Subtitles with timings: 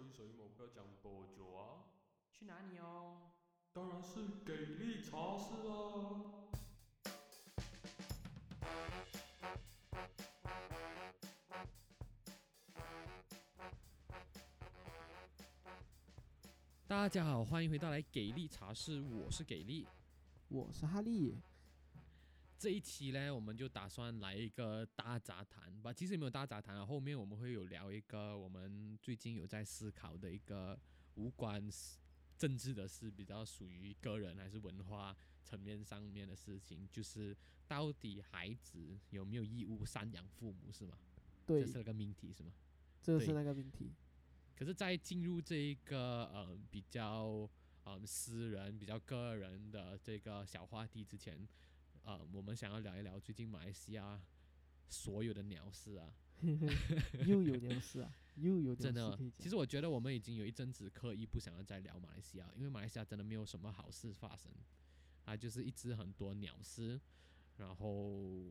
[0.00, 1.84] 吹水某个讲多久啊？
[2.32, 3.32] 去哪里哦？
[3.70, 6.24] 当然是给力茶室啊！
[16.86, 19.86] 大家好，欢迎回到来给力茶室，我是给力。
[20.48, 21.36] 我是哈利，
[22.60, 25.90] 这一期呢，我们就打算来一个大杂谈吧。
[25.90, 30.78] 其实没有大杂谈啊，后面我们会有聊一个我们最近有在思考的一个
[31.14, 31.66] 无关
[32.36, 37.34] 政治的事，比较属于个人还是文化层面上面的事情，就是
[37.66, 40.98] 到底孩子有没有义务赡养父母，是吗？
[41.46, 42.52] 对这，是那个命题，是吗？
[43.02, 43.90] 对这是那个命题。
[44.54, 47.48] 可是，在进入这一个呃比较
[47.84, 51.48] 呃私人、比较个人的这个小话题之前，
[52.10, 54.20] 呃，我们想要聊一聊最近马来西亚
[54.88, 56.12] 所有的鸟事啊
[57.24, 59.16] 又有鸟事啊，又有鸟真的。
[59.38, 64.50] 其实我觉得我们已经有一阵子刻意不想要再聊马来西亚，因为马来西亚真的没有什么好事发生，
[65.24, 67.00] 啊，就是一直很多鸟事，
[67.58, 67.86] 然后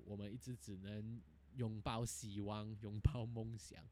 [0.06, 1.22] 我们一直只能
[1.56, 3.84] 拥抱希望，拥抱梦想。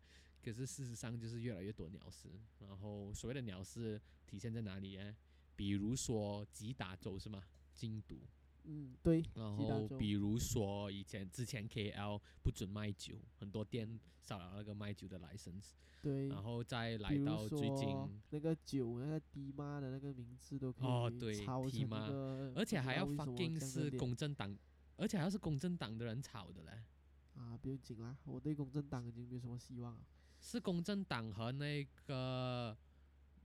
[0.41, 5.13] 可是事实上就是越来越多鸟事，然后所谓的鸟事体现在哪里呢？
[5.57, 7.43] 比如说吉打州是吗？
[7.73, 8.21] 禁毒，
[8.67, 16.27] 嗯，对，然后比如说以前之前 KL 不准卖酒，很多店少了那个卖酒的 license，对。
[16.27, 17.87] 然后再来到最近。
[18.31, 24.57] 那个酒，那个迪妈的那个名字都可以哦对抄迪妈成那个，而且还要不知道为什么 fucking 是公正党，
[24.97, 26.83] 而且还要是公正党的人炒的嘞，
[27.35, 29.99] 啊，不用紧啦，我对公正党已经没有什么希望了。
[30.39, 32.77] 是公正党和那个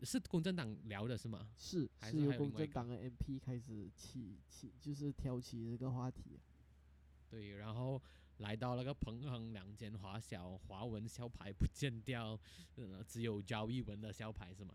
[0.05, 1.49] 是公正党聊的是吗？
[1.57, 6.41] 是还是是由还有另外一个公正党的 MP 开始起起，就是挑起这个话题啊。
[7.29, 8.01] 对，然后
[8.39, 12.39] 来到那个彭亨两间华小华文校牌不见掉，
[12.77, 14.75] 呃，只有交易文的校牌是吗？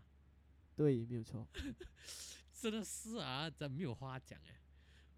[0.76, 1.48] 对，没有错。
[2.60, 4.60] 真的是啊，真没有话讲哎，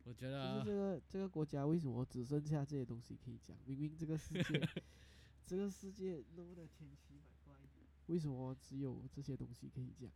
[0.04, 3.56] 我觉就是得这个这个国家为什么只剩下这些东西可以讲？
[3.66, 4.70] 明明这个世界，
[5.48, 7.29] 这个世界那么的千奇百怪，
[8.10, 10.10] 为什么只有这些东西可以讲？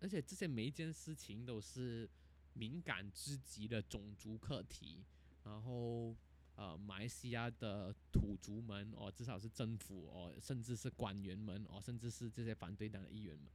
[0.00, 2.08] 而且这些每一件事情都是
[2.52, 5.04] 敏感之极的种族课题，
[5.42, 6.14] 然后
[6.54, 13.46] 呃，马来西亚的土族们哦，至少是政府哦，甚至是官员们哦，甚至是这些反对党的议员们，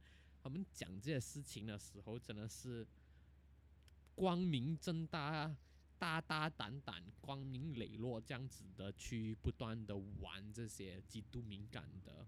[0.42, 2.86] 他们讲这些事情的时候，真的是
[4.14, 5.56] 光明正大、
[5.98, 12.26] 大大胆胆、光明磊落这样子的去不断的玩这些极度敏感的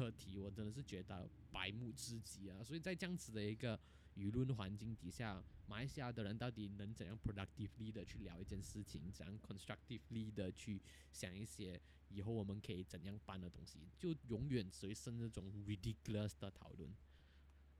[0.00, 2.64] 课题，我真的是觉得百目之极啊！
[2.64, 3.78] 所以在这样子的一个
[4.16, 10.80] 舆论环境底下，马来西亚的人到底能怎样 productively 的去聊一件事情，怎样 constructively 的去
[11.12, 11.78] 想一些
[12.08, 16.90] 以后我们可以怎样办的东西，就永远只会是那种 ridiculous 的讨论。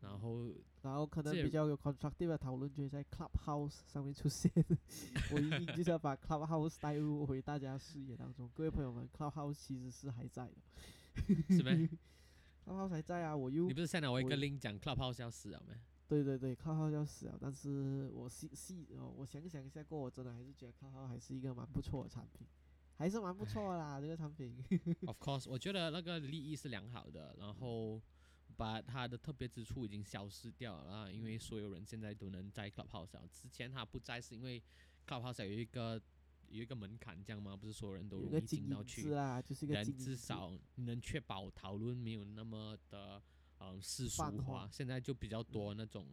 [0.01, 4.53] 然后然后可能比较有 constructive 的讨论就会在 Clubhouse 上面出现。
[5.33, 8.51] 我一定就是要把 Clubhouse 带入回大家视野当中。
[8.55, 10.55] 各位朋友们，Clubhouse 其实是还在的
[11.49, 11.89] 是没
[12.65, 13.37] ？，Clubhouse 还在啊！
[13.37, 15.75] 我又你不是 send 了我一个我 link 讲 Clubhouse 要死了没？
[16.09, 22.47] 对对对，Clubhouse 要死了，但是我细细哦，我想想一下过，我真的还是觉得 Clubhouse 还是一个蛮不错的产品，
[22.97, 24.57] 还是蛮不错的啦， 这个产品。
[25.07, 28.03] Of course，我觉得那个利益是良好的，然后
[28.57, 33.27] 把它的特别之处已经消失掉了啊，因为所有人现在都能在 Clubhouse 了。
[33.33, 34.61] 之前它不在是因为
[35.07, 36.01] Clubhouse 有一个
[36.51, 37.57] 有一个门槛，这样吗？
[37.57, 43.23] 不是所有人都容易进到去制，啊，就是一个但经营制至少能确保讨论没有那么的
[43.59, 44.69] 嗯世俗化。
[44.71, 46.07] 现在就比较多那种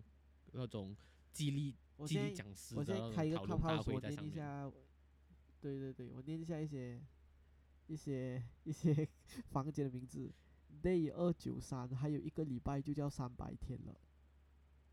[0.51, 0.95] 那种
[1.33, 4.31] 激励激励讲师的讨论大会在上面。
[4.31, 4.71] 一下，
[5.59, 7.01] 对对对，我念一下一些
[7.87, 9.07] 一些一些
[9.49, 10.31] 房间的名字
[10.83, 13.99] ，Day 二九三，还有一个礼拜就叫三百天了，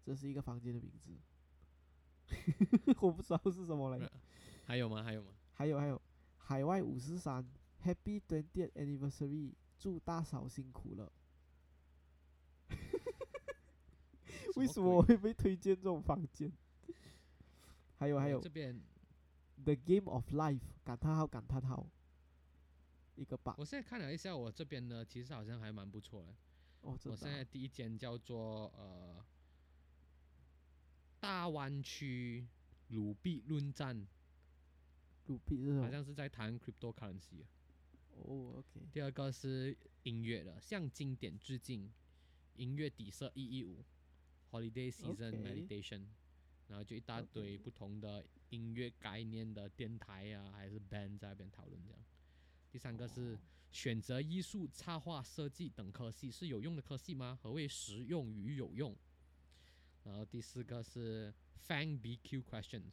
[0.03, 1.13] 这是一个房间的名字，
[3.03, 4.11] 我不知道是什么来。
[4.67, 5.03] 还有吗？
[5.03, 5.31] 还有吗？
[5.53, 6.01] 还有还有，
[6.39, 7.47] 海外五十三
[7.85, 11.13] ，Happy Twentieth Anniversary，祝大嫂辛苦了。
[14.57, 16.53] 为什么我会被推荐这种房间？
[17.99, 18.81] 还有还有这边
[19.65, 21.87] ，The Game of Life，感叹号感叹号，
[23.17, 23.55] 一个吧。
[23.59, 26.35] 我现在看了一下，我这边呢，其实好像还蛮不错的。
[26.83, 29.25] 哦，真我现在第一间叫做呃
[31.19, 32.47] 大湾区
[32.89, 34.07] 鲁币论战，
[35.27, 35.83] 鲁币是什么？
[35.83, 37.49] 好像是在谈 cryptocurrency 啊。
[38.17, 41.91] 哦，OK，第二个是音乐的，向经典致敬，
[42.57, 43.85] 音乐底色一一五
[44.51, 46.05] ，Holiday Season Meditation，
[46.69, 52.01] 然后就一大堆不同的音乐概念的电台啊，还是 band 在那边讨论这样。
[52.71, 53.39] 第三个是哦
[53.73, 57.37] 选择艺术、插画、设计等科系是有用的科系吗？
[57.43, 58.97] 何谓实用与有用？
[60.05, 61.35] 然后第四个是
[61.67, 62.93] Fang BQ questions，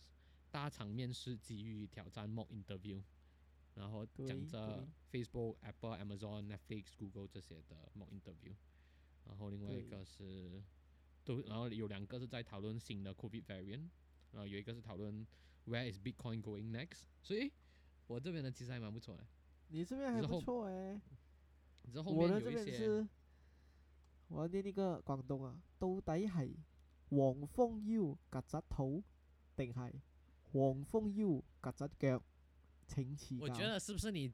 [0.51, 3.01] 大场面试机遇挑战 mock interview，
[3.74, 8.53] 然后讲着 Facebook、Apple、Amazon、Netflix、Google 这些的 mock interview，
[9.25, 10.62] 然后另外一个是
[11.24, 13.88] 都，然后有两个是在讨论新的 COVID variant，
[14.31, 15.25] 然后有一个是讨论
[15.65, 17.51] Where is Bitcoin going next，所以
[18.07, 19.25] 我这边的其实还蛮不错的，
[19.69, 21.01] 你这边还不错哎、
[21.83, 23.07] 你这后面有一些
[24.27, 26.56] 我要念一個廣東啊，到底係
[27.09, 29.03] 黃蜂腰曱甴肚，
[29.56, 29.94] 定係
[30.51, 32.21] 黃蜂腰曱甴腳？
[32.88, 33.45] 請賜教。
[33.45, 34.31] 我觉得是不是你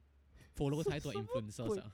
[0.56, 1.10] follow 太多
[1.80, 1.92] 啊？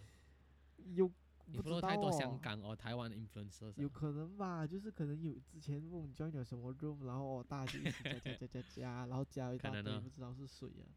[0.94, 1.10] 有
[1.46, 3.74] 你 follow 道太多香哦港哦、台湾的 influencers 啊。
[3.76, 10.88] 有可能吧，就是可能有之前问 join 了什么 room，然后大家就一起加加加加加，然后加一大堆，不知道是谁啊。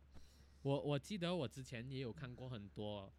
[0.61, 3.11] 我我记得我之前也有看过很多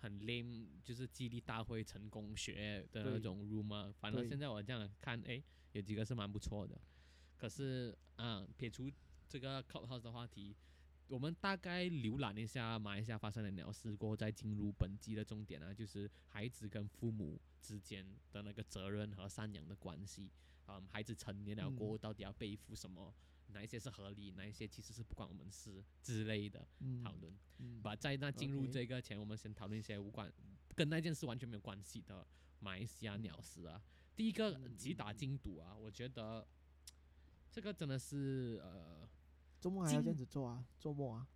[0.00, 3.90] 很 lame，就是激励大会成功学的那对种 room 啊。
[3.98, 6.78] 反正对现在我这样看，诶，有几个是蛮不错的。
[7.36, 8.90] 可是啊，撇除
[9.34, 10.54] 这个 clubhouse 的话题，
[11.08, 20.30] 我们大概浏览一下马来西亚发生的鸟事过后，再进入本集的重点啊，就是孩子跟父母之间的那个责任和赡养的关系。
[20.68, 23.12] 嗯，孩子成年了过后，嗯到底要背负什么？
[23.48, 27.36] 哪一些是合理，哪一些其实是不关我们事之类的嗯讨论。
[27.58, 30.32] 嗯把在那进入这个前，我们先讨论一些无关
[30.76, 32.24] 跟那件事完全没有关系的
[32.60, 33.82] 马来西亚鸟事啊。
[34.14, 36.46] 第一个嗯击打禁赌啊，我觉得
[37.50, 39.08] 这个真的是呃，
[39.64, 40.62] 周末还要这样子做啊？
[40.78, 41.26] 周末啊？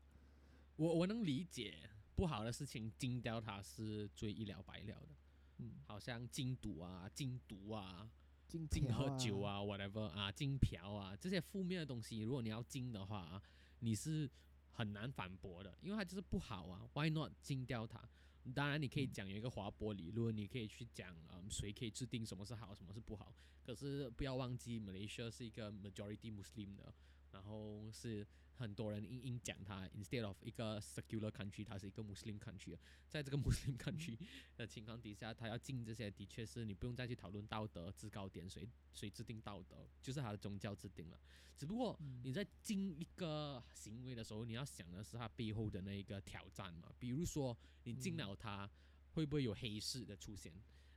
[0.76, 5.08] 我我能理解不好的事情禁掉它是最一了百了的，
[5.56, 8.06] 嗯，好像禁赌啊、禁毒啊、
[8.46, 13.42] 禁禁喝酒啊，whatever 啊，禁嫖啊，这些负面的东西，如果你要禁的话啊，
[13.78, 14.30] 你是
[14.72, 18.06] 很难反驳的，因为它就是不好啊，Why not 禁掉它？
[18.54, 23.34] 当然，你可以嗯讲有一个滑坡理论，你可以去讲，嗯，谁可以制定什么是好，什么是不好。
[23.64, 26.92] 可是不要忘记，Malaysia 是一个 majority Muslim 的，
[27.32, 32.76] 然后是很多人硬硬讲他，instead of 一个 secular country，它是一个 Muslim country。
[33.08, 34.18] 在这个 Muslim country
[34.56, 41.20] 的情况底下，他要禁这些，的确是你不用再去讨论道德制高点，谁谁制定道德，就是他的宗教制定了。
[41.56, 46.92] 只不过嗯你在禁一个行为的时候，你要想的是它背后的那一个挑战嘛。
[46.98, 48.70] 比如说，你禁嗯了它，
[49.12, 50.52] 会不会有黑市的出现？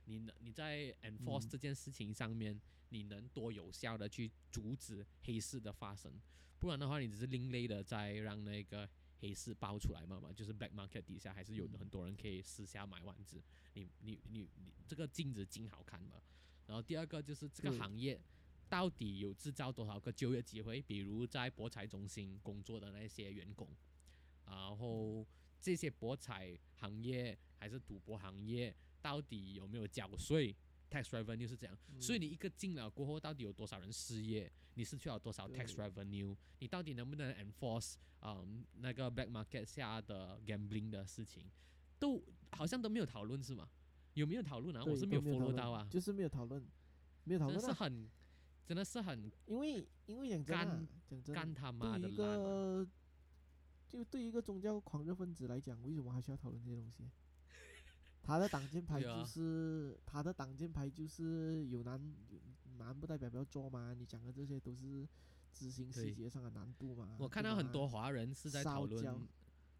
[0.06, 2.60] 你能你在 enforce 嗯这件事情上面，
[2.90, 6.12] 你能多有效的去阻止黑市的发生？
[6.58, 8.88] 不然的话，你只是另类的在让那个
[9.20, 13.42] 黑市爆出来嘛嘛，就是 black market 底下还是有嗯很多人可以私下买丸子。
[13.74, 16.22] 你你你你这个镜子镜好看嘛？
[16.66, 18.20] 然后第二个就是这个行业
[18.68, 20.80] 到底有制造多少个就业机会？
[20.82, 23.68] 比如在博彩中心工作的那些员工，
[24.46, 25.26] 然后
[25.60, 30.56] 这些博彩行业还是赌博行业，到底有没有缴税
[30.90, 34.50] ？tax revenue 是怎样，所以你一个进了过后，到底有多少人失业？
[34.74, 36.36] 你失去了多少 tax revenue？
[36.60, 41.50] 你到底能不能 enforce 嗯那个 black market 下的 gambling 的事情，
[41.98, 42.22] 都
[42.52, 43.68] 好像都没有讨论是吗？
[44.14, 44.84] 有没有讨论啊？
[44.84, 46.62] 我是没有 follow 到啊，就是没有讨论，
[47.24, 48.10] 没有讨真的论啊，是很，
[48.66, 52.88] 真的是很因为因为讲真讲真，干他妈对一的烂啊、个
[53.88, 57.04] 就对一个宗教狂热分子来讲，为什么还需要讨论这些东西？
[58.22, 62.38] 他的挡箭牌就是、他的挡箭牌就是有难有
[62.78, 65.06] 难不代表不要做嘛，你讲的这些都是
[65.52, 67.16] 执行细节上的难度嘛。
[67.18, 69.28] 我看到很多华人是在讨论，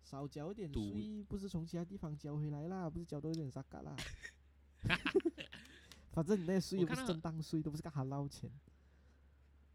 [0.03, 3.97] 少交点税，不是从其他地方交回来啦，不是交多一点沙嘎啦。
[6.13, 8.51] 反正你那些税又不是正当税，都不是干哈捞钱。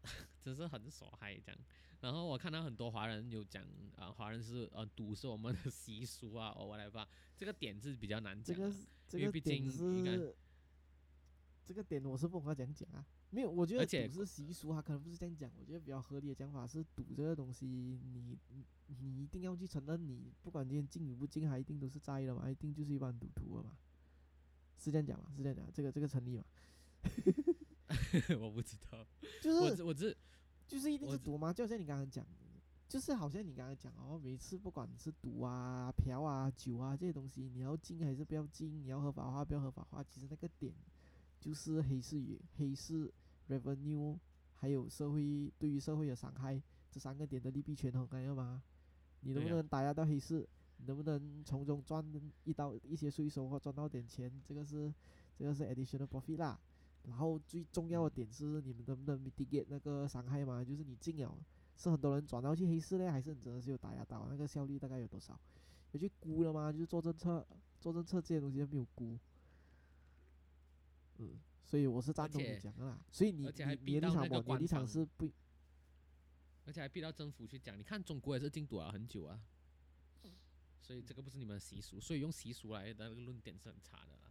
[0.44, 1.60] 只是很耍嗨这样。
[2.00, 3.64] 然后我看到很多华人有讲
[3.96, 8.58] 啊，华人是呃赌是我们的 习俗啊，或 whatever，这个点是比较难讲啊。
[8.58, 10.34] 这个是这因为毕个点竟应该是
[11.64, 13.04] 这个点，我是不懂要怎样讲啊。
[13.30, 15.50] 没有，我觉得赌是习俗，他可能不是这样讲。
[15.58, 23.76] 我觉得比较合理的讲法是，赌这个东西，你你你一定要去承认，你不管今天进与不进，还一定都是在的嘛，一定就是一般赌徒了嘛。
[24.78, 25.30] 是这样讲嘛？
[25.36, 26.44] 是这样讲，这个这个成立嘛？
[28.40, 29.06] 我不知道，
[29.42, 30.16] 就是我只我只
[30.68, 32.24] 就是一定是赌吗，就像你刚刚讲，
[32.86, 40.74] 就是好像你刚刚讲哦，每次不管是赌啊、嫖啊、酒啊这些东西，你要禁还是不要禁，你要合法化不要合法化，其实那个点
[41.40, 43.10] 就是黑市与黑市
[43.48, 44.16] revenue，
[44.54, 48.62] 还有社会对于社会的伤害这三个点的利弊权衡，看到吗？
[49.20, 50.46] 你能不能打压到黑市？
[50.76, 52.04] 你能不能从中赚
[52.44, 54.30] 一刀一些税收或赚到点钱？
[54.46, 54.94] 这个是
[55.36, 56.60] 这个是 additional profit 啦。
[57.08, 60.62] 然后最重要的点是你们能不能 mitigate 那个伤害嘛？
[60.62, 61.34] 就是你进了，
[61.74, 64.28] 是很多人转到去黑市嘞，还是你真的是有打压到？
[64.28, 65.40] 那个效率大概有多少？
[65.92, 66.70] 有去估了吗？
[66.70, 67.46] 就是做政策，
[67.80, 69.18] 做政策这些东西都没有估。
[71.16, 72.98] 嗯，所以我是赞同你讲的啦。
[73.10, 73.50] 所以你
[73.82, 75.28] 你立场我立场是不
[76.66, 79.40] 而且还逼到政府去讲，你看中国也是禁赌了很久啊，
[80.82, 84.27] 所以这个不是你们的习俗，所以用习俗来的那个论点是很差的啦，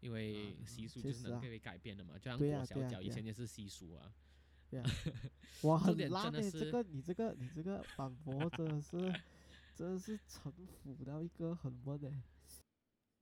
[0.00, 3.00] 因为嗯习俗就是能被改变的嘛，就像对啊裹小脚以对啊。
[3.00, 4.12] 对啊前也是习俗啊，
[5.62, 8.98] 哇，重点很烂诶、真的是这个你这个你这个反驳真的是
[9.74, 10.52] 真的是城
[10.82, 12.22] 府到一个很闷诶、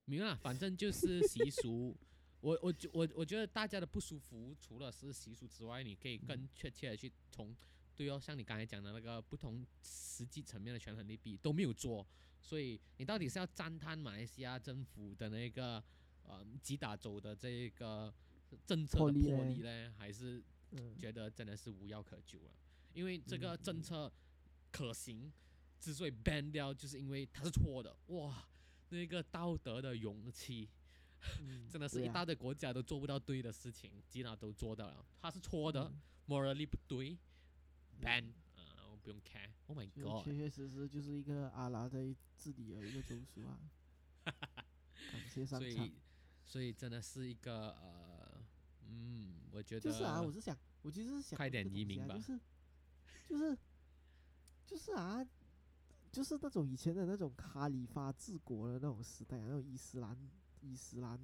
[0.05, 1.95] 明白，反正就是习俗。
[2.41, 7.53] 我我觉我我觉得大家的不舒服，除了是习俗之外，你可以更确切的去从
[7.93, 12.07] 对哦，像你刚才讲的那个不同实际层面的权衡利弊都没有做，
[12.41, 15.83] 所以你到底是要赞叹马来西亚政府的那个
[16.29, 18.13] 呃吉打州的这个
[18.65, 22.51] 政策的魄力呢，还是嗯，觉得真的是无药可救了？
[22.93, 24.11] 因为这个嗯政策
[24.71, 25.31] 可行，
[25.79, 27.95] 之所以 ban 掉，就是因为它是错的。
[28.07, 28.47] 哇，
[28.89, 30.69] 那个道德的勇气，
[31.41, 35.05] 嗯 真的是一大堆国家都做不到对的事情，吉娜都做到了。
[35.21, 37.17] 它是错的、嗯 m o r a l l y 不对
[37.99, 38.23] ，ban
[38.55, 39.49] 啊、我不用 care。
[39.65, 40.23] Oh my god！
[40.23, 43.57] 确确实实就是一个阿拉在治理的一个州属啊。
[45.11, 45.93] 感谢上场所以，
[46.49, 48.41] 所以真的是一个呃，
[48.87, 52.15] 嗯，我觉得就是啊，我是想，我其实是想快点移民吧。
[52.15, 52.39] 啊就是
[53.27, 53.57] 就是
[54.65, 55.23] 就是啊，
[56.11, 60.17] 就是那种以前的那种卡里发治国的那种时代啊，那种伊斯兰
[60.61, 61.19] 伊斯兰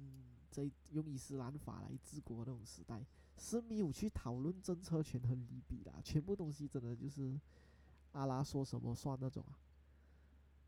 [0.48, 3.04] 在用伊斯兰法来治国那种时代，
[3.36, 7.36] 是没有去讨论政策权和利弊的啊、全部东西真的就是
[8.12, 9.58] 阿拉说什么算那种啊。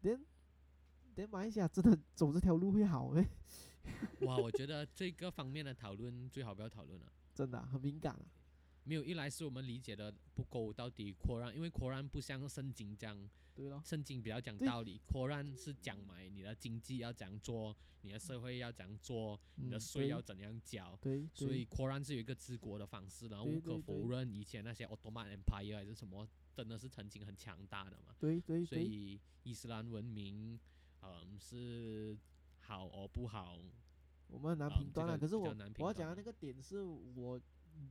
[0.03, 0.21] 连
[1.15, 3.25] 连马来西亚真的走这条路会好诶，
[4.26, 7.12] 哇，我觉得这个方面的讨论最好不要讨论了。
[7.35, 8.26] 真的啊、很敏感啊。
[8.85, 20.99] 没有，一来是我们理解的不够，到底 Quran，因为 Quran 不像圣经这样，对咯，圣经比较讲道理，Quran 是讲买你的经济要怎样做，你的社会要怎样做，你的嗯税要怎样交。
[21.02, 28.16] 对，对所以 Quran 是有一个治国的方式，然后无可否认，以前那些 Ottoman Empire 还是什么，真的是曾经很强大的嘛。
[28.18, 30.59] 对对对，所以伊斯兰文明，
[31.02, 32.16] 嗯，是
[32.69, 33.59] 好 or 不好，
[34.27, 35.13] 我们很难评断啊。
[35.13, 37.41] 个可是我我要讲的那个点是我
[37.75, 37.89] 嗯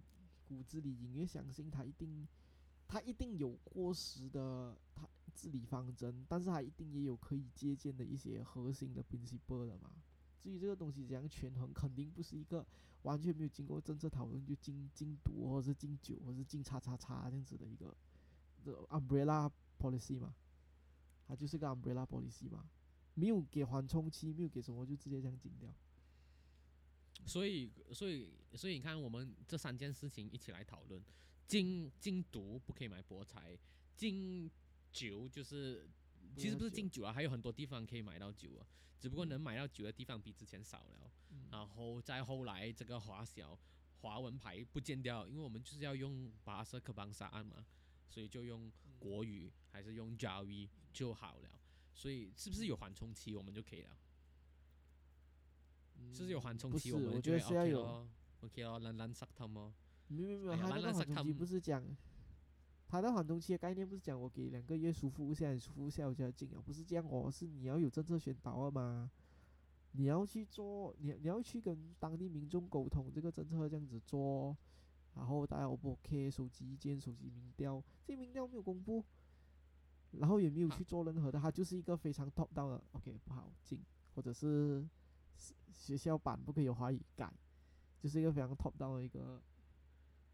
[0.48, 2.28] 骨子里隐约相信他一定
[2.88, 9.92] 他一定有过时的他治理方针，但是他一定也有可以借鉴的一些核心的 principle 的嘛。
[10.40, 12.64] 至于这个东西怎样权衡，肯定不是一个
[13.02, 17.98] 完全没有经过政策讨论就禁禁毒或者是禁酒或者是禁叉叉叉这样子的一个
[18.64, 20.36] 这 umbrella policy 嘛，
[21.28, 22.70] 它就是个 umbrella policy 嘛，
[23.18, 25.74] 没有给缓冲期，没有给什么就直接这样禁掉。
[27.26, 31.02] 所以，所以，所以你看，我们这三件事情一起来讨论：
[31.48, 33.58] 禁禁毒不可以买博彩，
[33.96, 34.50] 禁
[34.92, 35.90] 酒就是
[36.36, 38.68] 其实不是禁酒啊，还有很多地方可以买到酒啊，
[39.00, 41.12] 只不过嗯能买到酒的地方比之前少了。
[41.32, 43.58] 嗯然后再后来，这个华小
[44.02, 47.66] 华文牌不见掉，因为我们就是要用巴塞克邦沙案嘛，
[48.08, 51.57] 所以就用国语还是用 Java 就好了。
[51.98, 53.98] 所以是不是有缓冲期，我们就可以了？
[56.14, 58.08] 是不是有缓冲期，我们就会我觉得是要 OK 有，咯
[58.42, 59.74] ，OK 咯，烂烂杀他们。
[60.10, 61.84] 没有没有没有，哎呀他那烂烂是他个缓冲期不是讲，
[62.88, 69.10] 他的缓冲期的概念不是讲我给两个月舒服一下，你舒服一下我就要进啊，不是这样哦，是你要有政策宣导的嘛，
[69.94, 74.56] 你要去做，你你要去跟当地民众沟通这个政策这样子做，
[75.16, 79.04] 然后大家 O 不 OK，手机意见、手机民调，这些民调没有公布，
[80.12, 83.80] 然后也没有去做任何的，他就是一个非常 top down 的，OK 不好进，
[84.16, 84.88] 或者是
[85.36, 87.32] 学学校版不可以有华语改，
[88.00, 89.42] 就是一个非常 top down 的一个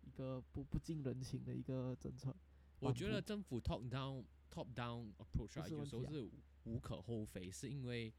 [0.03, 2.36] 一个不不近人情的一个政策。
[2.80, 6.30] 我觉得政府 top down top down approach 有时候是
[6.65, 8.13] 无可厚非，是因为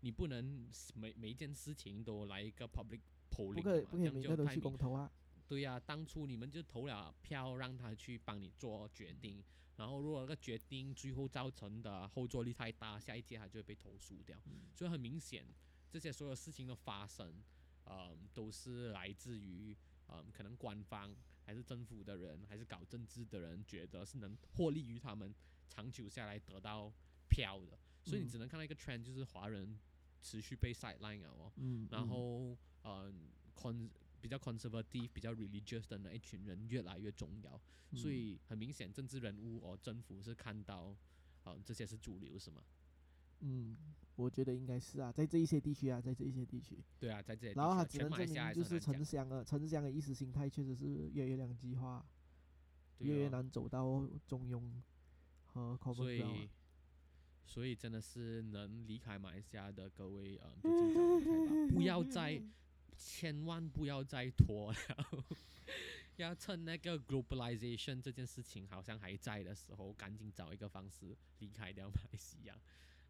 [0.00, 3.00] 你不能每每一件事情都来一个 public
[3.30, 5.10] polling 可以不可以每个都去公投啊，
[5.46, 9.42] 对呀、当初你们就投了票，让他去帮你做决定，
[9.80, 14.38] 然后如果那个决定最后造成的后坐力太大，下一届他就会被投诉掉。
[14.44, 15.46] 嗯所以很明显，
[15.90, 17.42] 这些所有事情的发生，
[17.84, 19.74] 呃，都是来自于
[20.06, 25.34] 呃，可能官方还是政府的人，还是搞政治的人，觉得是能获利于他们
[25.70, 26.92] 长久下来得到
[27.30, 27.78] 票的。
[28.04, 29.78] 所以你嗯只能看到一个 trend，就是华人
[30.20, 31.50] 持续被 sideline 哦。
[31.56, 33.10] 嗯，然嗯后呃
[33.56, 33.88] ，con
[34.20, 37.50] 比较 conservative、比较 religious 的那一群人越来越重要，
[37.96, 40.94] 所嗯以很明显，政治人物哦，政府是看到，
[41.44, 42.62] 呃，这些是主流是吗？
[43.40, 43.76] 嗯，
[44.16, 52.04] 我觉得应该是啊，在这一些地区啊，在这一些地区，对啊，在这些地然后他只能证明就是城乡的城乡的意识形态确实是越来越两极化，
[52.98, 54.62] 对哦越来越难走到中庸
[55.46, 56.36] 和 common 所 ground 啊。
[56.36, 56.48] 以，
[57.46, 60.54] 所以真的是能离开马来西亚的各位呃，
[61.72, 62.42] 不要再
[63.02, 64.78] 千万不要再拖了，
[66.16, 72.60] 要趁那个 globalization 这件事情好像还在的时候，赶紧找一个方式离开掉马来西亚。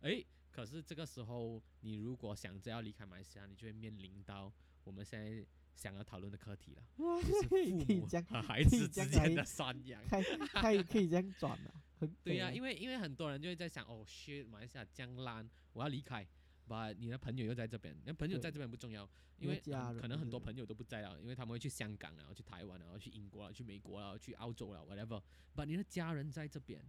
[0.03, 4.53] 诶，可是这个时候你如果想着要离开马来西亚，你就会面临到
[4.85, 5.45] 我们现在
[5.75, 10.01] 想要讨论的课题了， 就是父母和孩子之间的赡养。
[10.09, 16.25] 可以可以这样转啊，很 对呀、懂因为因为很多人就会在想，哦，shit，马来西亚将烂，我要离开。
[16.71, 19.09] 把你的朋友又在这边，那朋友在这边不重要，
[19.41, 19.61] 因为、
[20.01, 25.21] 可能很多朋友都不在了，因为他们会去香港然后去台湾然后去英国了，去美国了，去澳洲了，whatever。
[25.53, 26.81] 把你的家人在这边，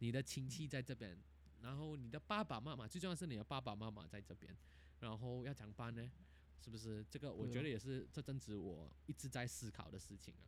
[0.00, 1.16] 你的亲戚在这边，
[1.62, 4.54] 然后你的爸爸妈妈，最重要是你的爸爸妈妈在这边，
[5.00, 6.10] 然后要怎么办呢？
[6.60, 7.02] 是不是？
[7.10, 10.44] 这个我觉得也是这阵子我一直在思考的事情啊。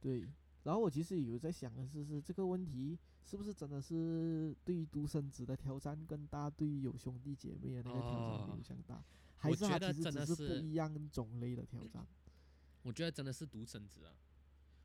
[0.00, 0.26] 对。
[0.62, 9.02] 然后我其实有在想的是，是这个问题是不是真的是对于独生子的挑战更大，对于有兄弟姐妹的那个挑战没哦有相大，
[9.38, 12.06] 还我是它觉得其实只是真的是不一样种类的挑战？
[12.84, 14.12] 我觉得真的是独生子啊，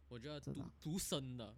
[0.08, 1.54] 我觉得独真的啊独生的，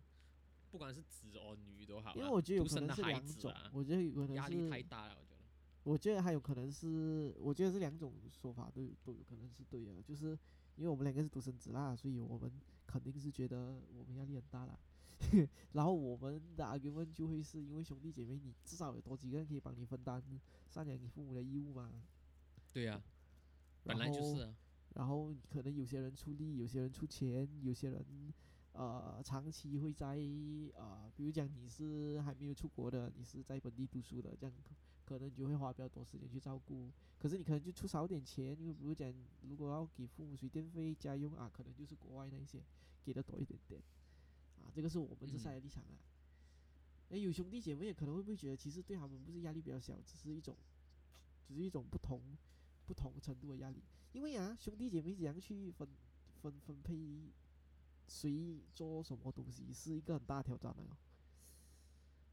[0.72, 5.42] 不管是子 or 女都好啦，因为我觉得有可能是两种啊，，我觉得有可能压力太是，大了，我觉得。
[5.84, 10.38] 我觉得还有可能是，我觉得这两种说法都有都有可能是对的，就是
[10.76, 12.52] 因为我们两个是独生子啦，所以我们
[12.88, 14.78] 肯定是觉得我们压力很大啦。
[15.74, 20.22] 然后我们的 argument 就会是因为兄弟姐妹，你至少有多几个人可以帮你分担
[20.74, 21.92] 赡养你父母的义务嘛。
[22.74, 23.02] 对呀、
[23.84, 24.56] 本来就是啊，
[24.96, 28.34] 然后可能有些人出力，有些人出钱，有些人
[28.74, 30.18] 呃长期会在
[30.76, 34.74] 呃，比如讲你是还没有出国的，你是在本地读书的，这样可
[35.04, 36.90] 可能你就会花比较多时间去照顾。
[37.20, 42.64] 可是你可能就出少点钱，因为比如讲如果要给父母水电费、家用啊，可能就是国外那一些
[43.04, 43.82] 给的多一点点
[44.62, 45.98] 啊，这个是我们这嗯赛的立场啊。
[47.10, 50.56] 诶，有兄弟姐妹也可能会不会觉得，其实对他们不是压力比较小，只是一种，
[51.46, 52.22] 只是一种不同
[52.86, 53.84] 不同程度的压力。
[54.14, 55.88] 因为啊，兄弟姐妹怎样去分
[56.42, 57.32] 分分配
[58.08, 60.98] 谁做什么东西，是一个很大的挑战的哦。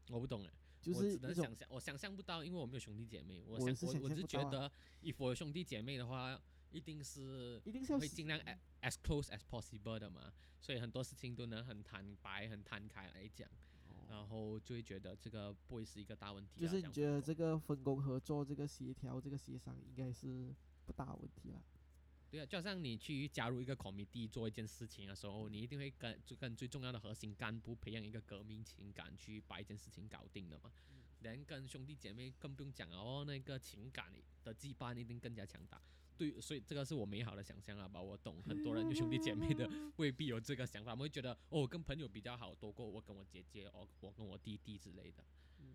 [0.09, 4.71] 我不懂哎，就是只能想象，我想象不到，因为我没有兄弟姐妹，我我是我我只象不到啊觉得
[5.03, 8.39] ，if 我有兄弟姐妹的话，一定是一定是会尽量
[8.81, 13.49] as close as possible 的嘛，所以很多事情都能很坦白、很摊开来讲，
[14.09, 16.61] 然后就会觉得这个不会是一个大问题啊。
[16.61, 20.53] 就是你觉得这个分工合作、这个协调、这个协商应该是
[20.85, 21.63] 不大问题了。
[22.31, 30.71] 对啊，就好像你去加入一个 committee 做一件事情的时候，你一定会跟就跟最重要的核心干部培养一个革命情感，去把一件事情搞定的嘛。
[31.21, 35.81] 连跟兄弟姐妹更不用讲了哦，那个情感的羁绊一定更加强大。
[36.19, 38.01] 对，所以这个是我美好的想象啊吧。
[38.01, 45.23] 我懂很多人就兄弟姐妹的 未必有这个想法，我们会觉得哦，我跟朋友比较好，多过我跟我姐姐，哦，我跟我弟弟之类的。
[45.59, 45.65] 嗯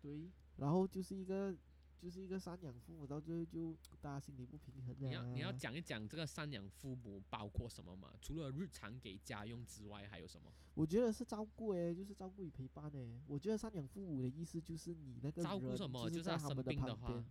[0.00, 1.52] 对，然后就是一个
[1.98, 8.12] 就是一个赡养父母，到最后就大家心里不平衡你要你要啊讲一讲这个赡养父母包括什么嘛？
[8.20, 10.52] 除了日常给家用之外，还有什么？
[10.74, 13.20] 我觉得是照顾诶，就是照顾与陪伴诶。
[13.26, 16.08] 我觉得赡养父母的意思就是你那个人照顾什么？
[16.08, 17.26] 就是是他生在他们的病的话旁边，，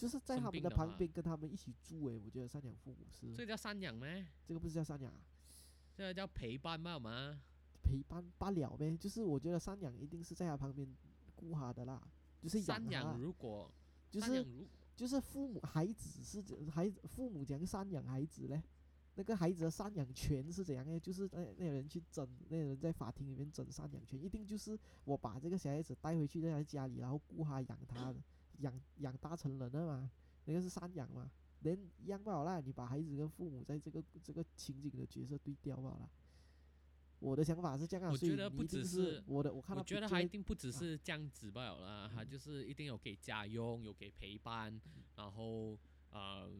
[0.00, 2.18] 就是在他们的旁边跟他们一起住诶。
[2.18, 4.26] 我觉得赡养父母是这个叫赡养咩？
[4.46, 5.20] 这个不是叫赡养啊，
[5.94, 7.38] 这个叫陪伴嘛嘛。
[7.82, 8.96] 陪伴罢了呗。
[8.96, 10.88] 就是我觉得赡养一定是在他旁边
[11.36, 12.00] 顾他的啦，
[12.40, 12.58] 就是
[13.18, 13.70] 如果
[14.10, 18.62] 就是如就是父母孩子是怎孩子父母怎样赡养孩子嘞？
[19.16, 20.98] 那个孩子的赡养权是怎样呢？
[20.98, 28.14] 就是那那有人去争，那有人在法庭里面争赡养权，一定就是我把这个小孩子带回去在他家里，然后顾他养他，
[28.60, 30.10] 养养大成人了嘛，
[30.46, 31.30] 那个是赡养嘛。
[31.60, 36.08] 人一样不好啦，你把孩子跟父母在这个这个情景的角色对调不好啦。
[37.18, 44.80] 我的想法是这样啊，我觉得不只是我的，我看到我觉得他一定不只啊是这样子罢了啦，他嗯就是一定有给家用，有给陪伴，
[45.16, 46.50] 然后呃，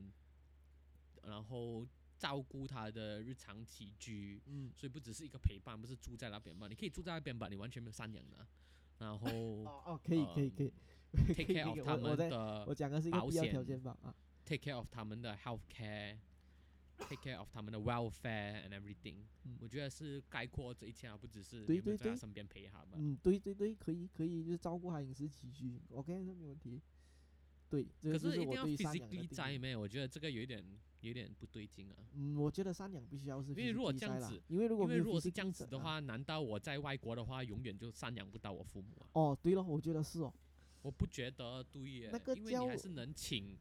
[1.22, 1.86] 然后
[2.18, 6.68] 照顾他的日常起居，嗯，所以不只是一个陪伴，不是住在那边吧？
[6.68, 8.46] 你可以住在那边吧，你完全没有赡养的，
[8.98, 9.26] 然后
[9.64, 10.99] 哦哦，可以可以可以可以
[11.34, 14.14] take care of，他们的我讲的是一个保必要条险件吧啊。
[14.44, 22.90] take care of 他们的 health care，take care of 他们的 welfare and everything、嗯我觉得是概括这一切啊，不只是对对对在他身边陪他们。
[22.94, 26.80] 嗯，对对对，可以可以，就是照顾他饮食起居，OK，这没问题。
[27.68, 29.28] 对，可是是一定要 physically。
[29.28, 29.76] 在咩？
[29.76, 30.64] 我觉得这个有一点
[31.02, 31.96] 有点不对劲啊。
[32.14, 39.06] 嗯，我觉得赡养必须要是因为如果这样子因为如果因为如果是这样子的话，难道我在外国的话，永远就赡养不到我父母啊？
[39.12, 40.34] 哦，对了，我觉得是哦，
[40.82, 43.56] 我不觉得对耶，那个因为你还是能请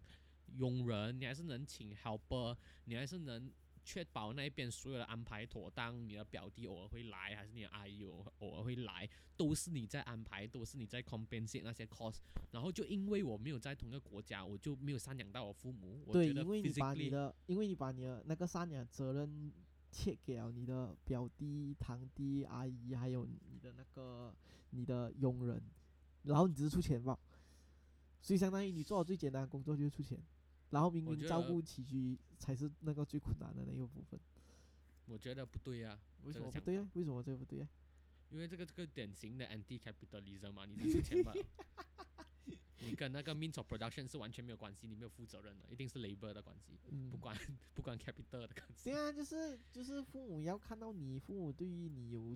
[0.57, 2.55] 佣人，你还是能请 helper，
[2.85, 3.51] 你还是能
[3.83, 12.17] 确保那边所有的安排妥当，你的表弟偶尔会来，还是你的阿姨偶偶尔会来，都是你在安排，都是你在 compensate 那些 cost。
[12.51, 16.03] 然后就因为我没有在同一个国家，我就没有赡养到我父母。
[16.05, 19.51] 我对，觉得因为你把你的，因为你把你的那个赡养责任
[19.91, 24.33] 切给了你的表弟、堂弟、阿姨，还有你的那个
[24.71, 25.61] 你的佣人，
[26.23, 27.17] 然后你只是出钱吧，
[28.21, 30.19] 所以相当于你做好最简单的工作就是出钱，
[30.69, 34.19] 然后明明照顾起居才是那个最困难的那个部分。
[35.05, 36.87] 我觉得不对啊，为什么不对啊？
[36.93, 37.67] 为什么这个不对啊？
[38.29, 41.33] 因为这个这个典型的 anti capitalism 嘛，你只出钱吧。
[42.81, 47.37] 你跟那个 means of production 是完全没有关系，你没有负责任的，一定是 labor 的关系，嗯不，管
[47.75, 48.93] 不管 capital 的关系对。
[48.93, 52.35] 啊，就是就是父母要看到你，父母对于你有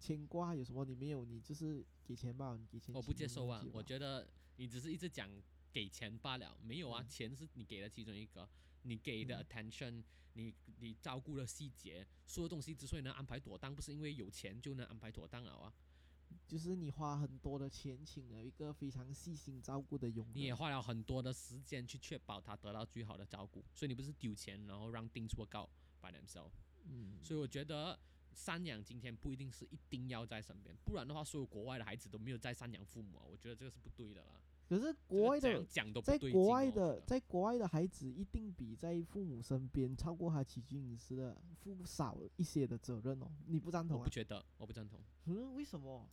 [0.00, 2.94] 牵挂，有什么你没有，你就是给钱吧，你给钱。
[2.94, 4.26] 我不接受啊，我觉得
[4.56, 5.30] 你只是一直讲
[5.72, 8.48] 给钱罢了，没有啊，嗯钱是你给的其中一个，
[8.82, 10.02] 你给的嗯 attention，
[10.34, 15.72] 你你照顾的细节，所有东西之所以能安排妥当，不是因为有钱就能安排妥当了啊，
[16.46, 25.68] 就是你花很多的钱请了一个非常细心照顾的佣人，你也花了很多的时间去确保他得到最好的照顾，所以你不是丢钱然后让 things work out
[26.00, 26.52] by themselves。
[26.84, 27.98] 嗯，所以我觉得
[28.34, 34.40] 赡养今天不一定是一定要在身边，不然的话，所有国外的孩子都没有在赡养父母啊，我觉得这个是不对的啦。
[34.68, 44.10] 可是国外的讲都不在对国外的在国外的孩子一定比在父母身边超过他起居饮食的负少一些的责任哦，你不赞同啊我不？
[44.10, 44.98] 觉得，我不赞同。
[45.26, 46.08] 嗯，为什么？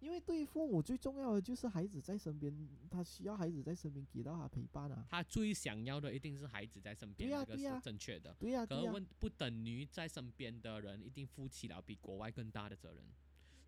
[0.00, 2.54] 因为对于父母最重要的就是孩子在身边，
[2.88, 5.04] 他需要孩子在身边给到他陪伴啊。
[5.08, 8.34] 他最想要的一定是孩子在身边，这个是正确的。
[8.66, 13.02] 可问不等于在身边的人一定负起了比国外更大的责任，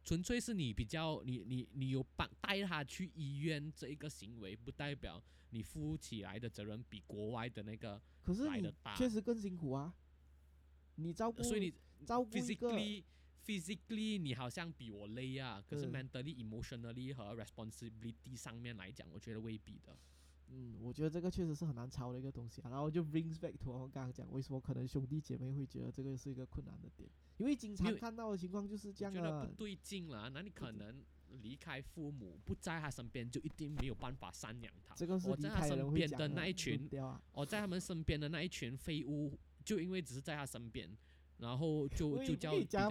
[0.04, 9.92] 纯粹是你比较你你你有帮带他去医院这一个行为，不代表你负起来的责任比国外的那个，可是你来得大确实更辛苦啊。
[10.94, 11.74] 你照顾，所以你
[12.06, 12.70] 照顾一个
[13.46, 19.96] physically 你好像比我累啊，可是嗯 mentally emotionally 和 responsibility 上面来讲，我觉得未必的。
[20.52, 22.70] 嗯，我觉得这个确实是很难超的一个东西啊。
[22.70, 29.54] 然后就 brings back to 我们刚刚讲，为什么可能兄弟姐妹会觉得这个是一个困难的点，因为经常看到的情况就是这样啊觉得不。
[29.54, 31.04] 对劲了，那你可能
[31.42, 34.92] 离开父母不在他身边，就一定没有办法赡养他。
[34.96, 37.22] 这个是离我在他身边的那一群，啊。
[37.32, 40.90] 我在他们身边的那一群废物，就因为只是在他身边，
[41.40, 42.88] 然后就就叫比较。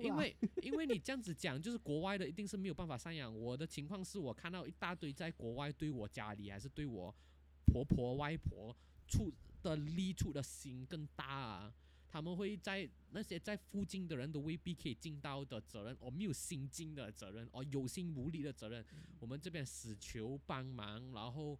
[0.00, 3.34] 因为因为你这样子讲，就是国外的一定是没有办法赡养。
[3.34, 7.14] 我的情况是我看到一大堆在国外对我家里还是对我
[7.66, 8.76] 婆婆外婆
[9.08, 9.32] 处
[9.62, 11.74] 的力处的心更大啊。
[12.08, 18.82] 他们会在那些在附近的人都未必可以尽到的责任，哦，没有心尽的责任，哦，有心无力的责任。
[19.18, 21.58] 我们这边死求帮忙，然后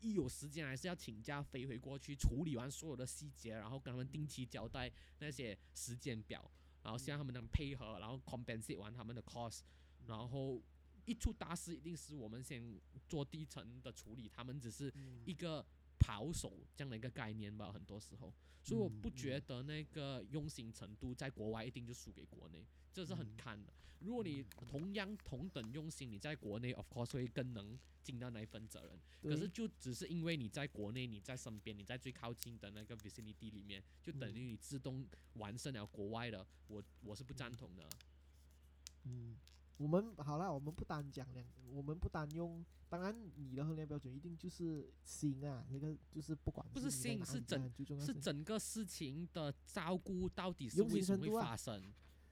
[0.00, 6.50] 一有时间还是要请假飞回过去处理完所有的细节，然后跟他们定期交代那些时间表，
[6.82, 9.60] 然后希望他们能配合，然后 compensate 完他们的 cost，
[10.06, 10.62] 然后
[11.08, 15.64] 一出大事一定是我们先做低层的处理，他们只是嗯一个
[15.98, 23.72] 跑手这样的一个概念吧，很多时候，所以我嗯不觉得那个用心程度在国外一定就输给国内，这是很嗯看的。
[24.00, 28.96] 如果你同样同等用心，你在国内 of course 会更能尽到那一份责任。
[29.20, 37.88] 可是就只是因为你在国内，你在身边，你在最靠近的那个 vicinity 里面，就等于你自动完胜了国外的，我我是不赞同的。
[39.02, 39.36] 嗯，
[39.78, 42.64] 我们好了，我们不单讲两，我们不单用。
[42.88, 51.80] 当然，你的衡量标准一定就是心啊，那个就是不管不是心是整是是整个事情的照顾到底是为什么会发生？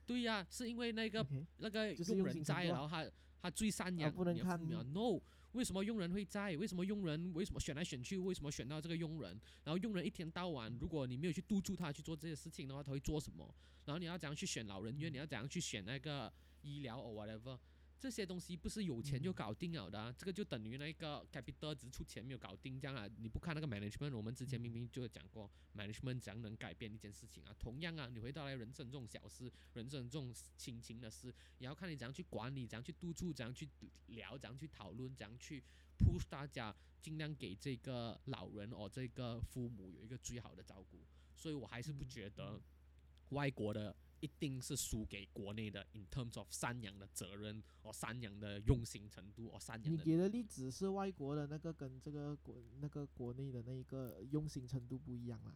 [0.05, 1.25] 对呀、是因为那个
[1.57, 3.09] 那个佣人在，然后他
[3.41, 5.21] 他最善良不能你的父母啊看 No，
[5.53, 6.57] 为什么佣人会在？
[6.57, 8.17] 为什么佣人为什么选来选去？
[8.17, 9.39] 为什么选到这个佣人？
[9.63, 13.53] 然后佣人一天到晚，如果你没有去督促他去做这些事情的话，他会做什么？
[13.85, 15.13] 然后你要怎样去选老人院？
[15.13, 16.33] 你要怎样去选那个
[16.67, 17.57] 医疗 or whatever？
[17.99, 23.09] 这些东西不是有钱就嗯搞定了的啊、这个就等于那个 capital 只出钱没有搞定这样啊。
[23.17, 27.55] 你不看那个 management，我们之前明明就讲过 management 怎样能改变一件事情啊。
[27.57, 33.67] 同样啊，你回到来人生这种小事，人生这种亲情的事，也要看你怎样去管理，怎样去督促，怎样去
[34.09, 35.63] 聊，怎样去讨论，怎样去
[35.97, 40.99] push 大家，尽量给这个老人哦这个父母有一个最好的照顾。
[41.35, 42.61] 所以我还是不嗯觉得
[43.29, 49.89] 外国的一定是输给国内的，in terms of 赡养的责任，或赡养的用心程度，或赡养的。
[49.89, 55.55] 你给的例子是外国的那个跟这个国那个国内的那一个用心程度不一样啦，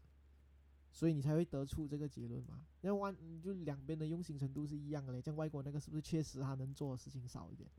[0.92, 2.66] 所以你才会得出这个结论嘛。
[2.82, 7.70] 那外就两边的用心程度是一样的嘞，像外国那个是不是确实他能做的事情少一点？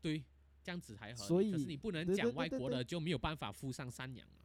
[0.00, 0.24] 对，
[0.62, 1.28] 这样子才合理。
[1.28, 4.43] 所以可是你不能讲外国的就没有办法附上赡养啊。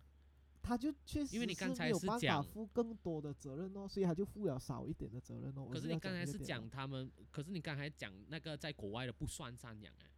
[0.61, 5.67] 他就确实因为你刚才没有办法负更多的责任哦，所以他就负了少一点的责任哦。
[5.71, 10.11] 可是你刚才是讲他们，可是你刚才讲那个在国外的不算赡养哎，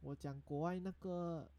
[0.00, 1.50] 我讲国外那个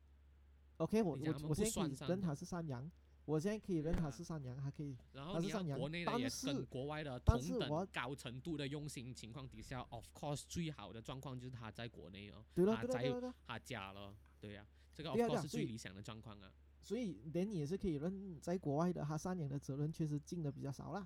[0.78, 2.90] ，OK，我我我现在可以认他是赡养，
[3.26, 5.34] 我现在可以认他是赡养，还可以然后
[5.76, 13.14] 国内的也跟国外的但同等高程度的用心情况底下，of course 最好的状况就是他在国内哦，他在
[13.46, 16.50] 他家了，对呀、这个 of course 是最理想的状况啊。
[16.88, 21.06] 所以连你也是可以认在国外的他三年的责任确实尽的比较少啦。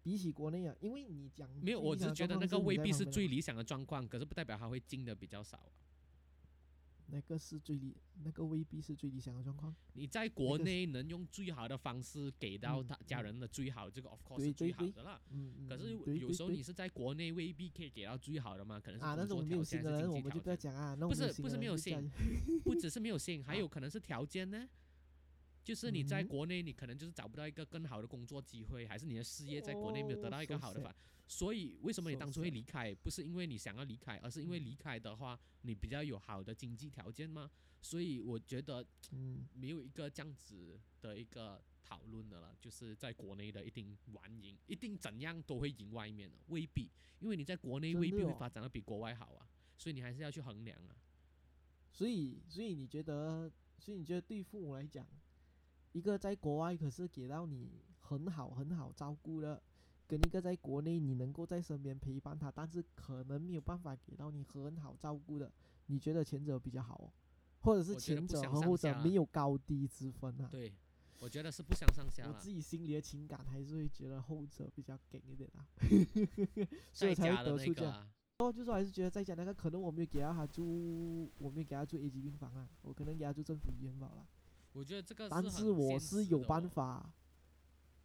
[0.00, 5.72] 比起国内啊，因为你讲没有，我只是觉得那个未必是最理想的状况，可是不代表他会尽的比较少啊。
[7.14, 7.94] 那个是最理，
[8.24, 9.74] 那个未必是最理想的状况。
[9.92, 15.20] 你在国内能用最好的方式给到嗯他家嗯人的最好，这个 of course 是最好的啦。
[15.30, 20.72] 嗯，嗯可是有时候你是在国内未必可以给到最好的嘛，可能是啊，那工作种没有条件心的人，还是经我们就不要济条件。
[20.72, 24.66] 讲啊，不是不是没有的人就讲不只是没有心，还有 可能是条件呢。
[25.64, 30.94] 就是你在嗯国内，你可能就是找不到一个更好的工作机会，还是你的事业在国内没有得哦到一个好的发。
[31.28, 32.94] 所以为什么你当初会离开？
[32.96, 37.50] 不是因为你想要离开，而是因为嗯离开的话，你比较有好的经济条件吗？
[37.80, 49.48] 所以我觉得嗯，没有一个这样子的一个讨论的了，就是在国内的一定玩赢，一定怎样都会赢外面的，未必，因为你在国内未必会发展的比国外好啊，
[49.78, 50.96] 所以你还是要去衡量啊。
[51.92, 55.06] 所以所以你觉得，所以你觉得对父母来讲，
[55.92, 59.62] 一个在国外可是给到你很好很好照顾的，
[60.06, 65.50] 跟一个在国内你能够在身边陪伴他，但是可能没有办法给到你很好照顾的，
[65.86, 67.12] 你觉得前者比较好哦？
[67.60, 70.48] 或者是前者和后者没有高低之分啊？
[70.50, 70.74] 对，
[71.20, 72.50] 我觉得是不相上下我自。
[72.50, 75.64] 己心里的情感还是会觉得后者比较给一点啊，
[76.92, 78.10] 所以才会得出这样。
[78.38, 84.26] 哦，就是我还是觉得在家那个，可能我没有给到他住，我没有给他住 A 级病房啊，我可能给他住政府医院罢了。
[84.72, 87.12] 我觉得这个但是我是有办法。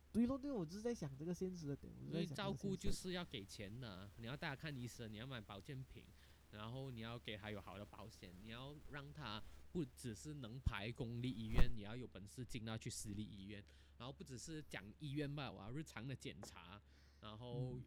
[0.10, 1.94] 对咯，对，我就是在想这个现实的点。
[1.96, 6.04] 我就因为在想这照顾就是要给钱的，你要带他看医生，你要买保健品，
[6.52, 13.64] 然后你要给他有好的保险，你要让他不只是能排公立医院，你要有本事进到去私立医院，
[14.00, 16.82] 然后不只是讲医院吧，我要日常的检查，
[17.22, 17.78] 然后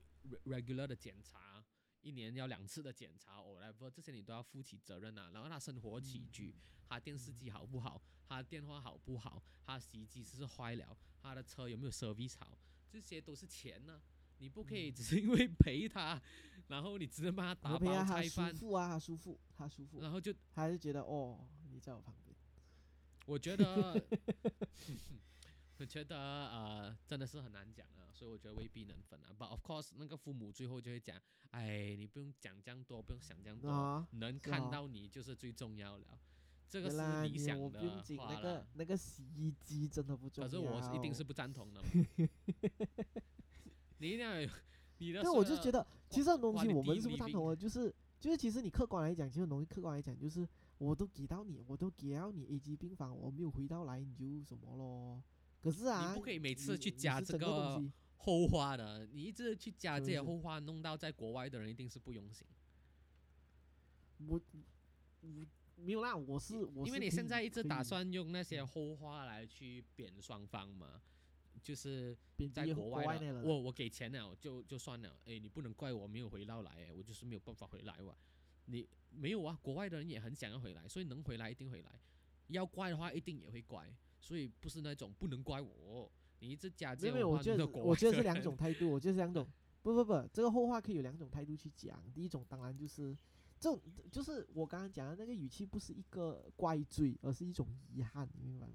[0.45, 1.50] regular 的检查，
[2.03, 5.31] 一年要两次的检查， whatever 这些你都要负起责任啊。
[5.33, 6.55] 然后他生活起居，
[6.89, 12.59] 他电视机好不好，他电话好不好，他洗衣机是不是坏了，他的车有没有 service 好，
[12.91, 14.01] 这些都是钱呢、
[14.39, 16.21] 你不可以只是因为陪他，
[16.69, 22.37] 然后你只能帮他打包菜饭，舒服啊，他舒服，他舒服，然后就他还是觉得哦，你在我旁边。
[23.27, 23.95] 我觉得，
[25.81, 29.33] 我觉得呃真的是很难讲啊，所以我觉得未必能分啊。
[29.39, 31.19] But of course，那个父母最后就会讲，
[31.53, 36.21] 哎，你不用讲这样多，不用想这样多，啊，能看到你就是最重要了。
[36.69, 38.67] 这个是理想的紧，话那个。
[38.75, 40.55] 那个洗衣机真的不重要可。
[40.55, 41.89] 是我是一定是不赞同的嘛。
[43.97, 44.51] 你一定要有
[44.99, 45.23] 你的。
[45.23, 47.91] 但我就觉得，其实很多东西我们是不赞同的，就是
[48.21, 55.23] 就是其实你客观来讲，其实很容易客观来讲，就是我都给到你，我都给到你 A 级病房，我没有回到来，你就什么咯？
[55.63, 57.83] 可是啊，你不可以每次去加这个
[58.17, 62.47] 后话的，你一直去加这些后话，弄到在国外的人一定是不用心。
[64.27, 64.41] 我
[65.21, 65.29] 我
[65.77, 68.67] 没有啦，我是我因为是可以你现在一直打算用那些嗯。
[68.67, 71.01] 后话来去贬双方嘛，
[71.63, 72.17] 就是
[72.53, 78.17] 在国外我我给钱了就就算了，哎，你不能怪我没有回到来，诶，我就是没有办法回来哇。
[78.67, 82.01] 你没有啊，国外的人也很想要回来，所以能回来一定回来，
[82.49, 83.91] 要怪的话一定也会怪，
[84.21, 89.47] 所以不是那种不能怪我，你一直加没有没有，这种话我觉得我觉得是两种 态度，我觉得是两种，
[89.83, 92.01] 不不不，这个后话可以有两种态度去讲。
[92.15, 93.17] 第一种当然就是
[93.59, 93.81] 这种，
[94.11, 98.75] 就是我刚刚讲的那个语气，不是一个怪罪，而是一种遗憾，你明白吗？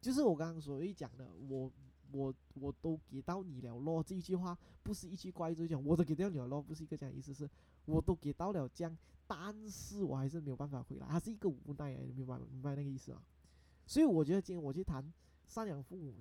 [0.00, 1.70] 就是我刚刚所谓讲的，我
[2.12, 7.48] 我我都给到你了咯，这一句话不是一句怪罪，讲我都给到你了咯，不是一个这样的意思，是
[7.84, 13.22] 我都给到了这样，但是我还是没有办法回来，它是一个无奈，你明白明白那个意思吗？
[13.90, 15.04] 所以我觉得今天我去谈
[15.52, 16.14] 赡养父母，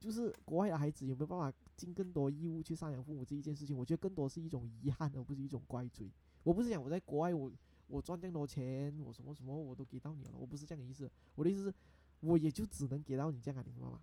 [0.00, 6.10] 就是国外的孩子有没有办法尽更多义务去赡养父母这一件事情，我觉得更多是一种遗憾，而不是一种怪罪。
[6.42, 7.52] 我不是讲我在国外我
[7.86, 11.08] 我赚这么多钱，我什么什么我都给到你了，我不是这样的意思。
[11.36, 11.74] 我的意思是，
[12.18, 14.02] 我也就只能给到你这样啊，你明白吗？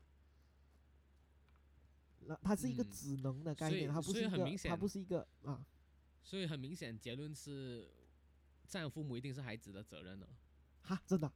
[2.22, 5.62] 那它是一个嗯只能的概念，它不是一个，它不是一个啊
[6.24, 7.86] 所以很明显结论是，
[8.66, 10.30] 赡养父母一定是孩子的责任了。
[10.84, 11.30] 哈，真的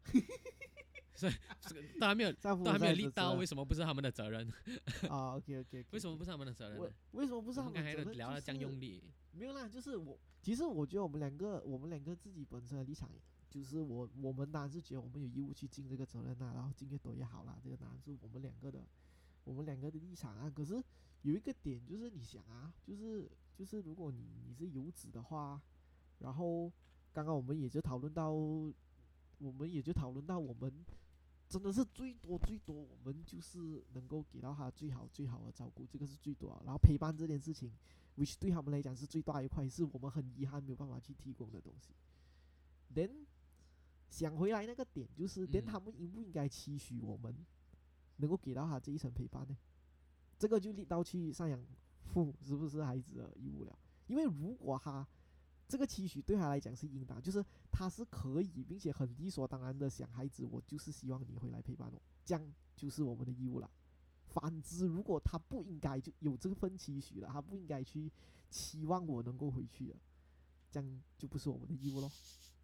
[1.47, 4.52] 啊，这个都还没有 都还没有力到， 为什么不是他们的责任？
[4.65, 6.89] 任啊，OK OK，为什么不是他们的责任我？
[7.12, 8.06] 为什么不是他们刚才们的责任？
[8.06, 13.10] 就都聊了这样是用力，没有啦，就是我，其实我觉得我们两个，我们两个自己本身的立场，
[13.49, 18.86] 就是我我们当然是觉得我们有义务去尽这个责任呐、然后尽越多越好啦，这个当然是我们两个的
[19.43, 20.49] 我们两个的立场啊。
[20.49, 20.84] 可是
[21.21, 25.62] 有一个点就是你想啊，就是就是如果你你是游子的话，
[26.19, 26.71] 然后
[27.12, 30.71] 刚刚我们也就讨论到，我们也就讨论到我们
[31.53, 36.59] 真的是最多最多，我们就是能够给到他最好最好的照顾，这个是最多啊。
[36.65, 37.71] 然后陪伴这件事情
[38.17, 41.93] ，which 对他们来讲是最大一块，是我们很遗憾没有办法去提供的东西。
[42.95, 43.11] then
[44.09, 47.35] 想回来那个点就是嗯他们应不应该期许我们
[48.17, 49.55] 能够给到他这一层陪伴呢？
[50.39, 51.63] 这个就立到去赡养
[52.05, 53.77] 父母是不是孩子的义务了？
[54.07, 55.07] 因为如果他
[55.73, 63.67] 这个期许对他来讲是应当，就是他是可以并且很理所当然的想孩子，我就是希望你回来陪伴我，这样就是我们的义务了。
[64.27, 68.12] 反之，如果他不应该就有这份期许了，他不应该去
[68.51, 69.97] 期望我能够回去了，
[70.69, 72.12] 这样就不是我们的义务咯。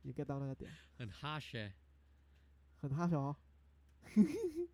[0.04, 0.72] 你 get 到那个点？
[0.95, 1.74] 很 harsh 欸
[2.82, 3.36] 很哈小哦，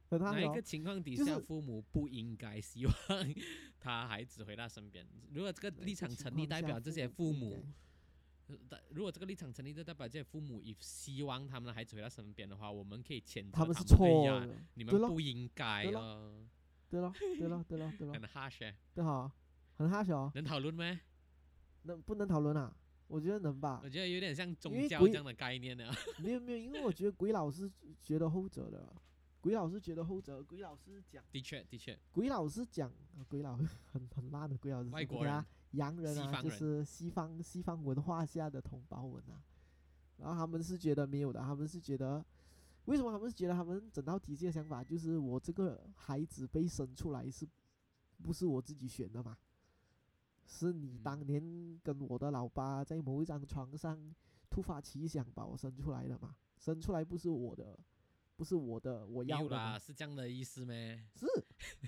[0.10, 0.34] 很哈小哦。
[0.34, 2.93] 哪一个情况底下就是父母不应该希望
[3.80, 5.08] 他孩子回到身边？
[5.32, 7.65] 如果这个立场成立，代表这些父母
[8.92, 14.46] 如果这个立场成立，就代表这些父母也希望他们的孩子回到身边的话，我们可以谴责他们是哎错的。
[14.48, 16.46] 对你们不应该对咯哦，
[16.90, 19.32] 对咯，对咯，对咯， 对咯很，harsh 欸对哈，
[19.78, 20.32] 很哈小哦。
[20.36, 21.00] 能讨论吗？
[21.84, 22.76] 能不能讨论啊？
[23.08, 23.90] 我觉得能吧我。
[23.90, 25.92] 觉得有点像宗教这样的概念呢。
[26.20, 28.96] 没有没有，因为我觉得鬼佬是觉得后者的，
[29.42, 33.56] 鬼佬是觉得后者，鬼佬是讲，的确，的确，鬼佬是讲，呃鬼佬
[33.92, 39.44] 很很烂的鬼佬是外国人洋人啊，人就是西方西方文化下的同胞们啊，
[40.18, 42.26] 然后他们是觉得没有的，他们是觉得。
[42.86, 47.44] 为什么他们是觉得他们整套体系的想法就是我这个孩子被生出来是，
[48.22, 49.36] 不是我自己选的嘛？
[50.46, 54.14] 是你嗯当年跟我的老爸在某一张床上
[54.52, 56.36] 突发奇想把我生出来的嘛？
[56.60, 57.76] 生出来不是我的，
[58.36, 61.04] 不是我的，我要的啦，是这样的意思咩？
[61.16, 61.26] 是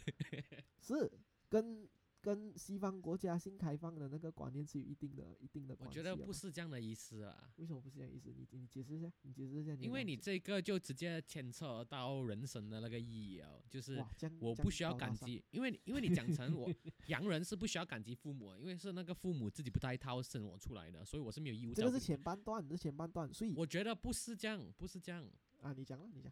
[0.81, 1.11] 是
[1.47, 1.87] 跟
[2.21, 7.51] 跟西方国家新开放的那个观念是有一定的一定的关系我觉得不是这样的意思啊。
[7.57, 8.33] 为什么不是这样意思？
[8.35, 9.73] 你你解释一下，你解释一下。
[9.75, 14.03] 因为你这个就直接牵扯到人生的那个意义哦，就是
[14.39, 16.73] 我不需要感激，因为因为你讲成我
[17.07, 25.25] 洋人是不需要感激父母，因为是那个父母自己不带套生我出来的，所以我是没有义务这个是前半段，这是前半段，所以我觉得不是这样，不是这样。
[25.61, 26.31] 啊，你讲了，你讲，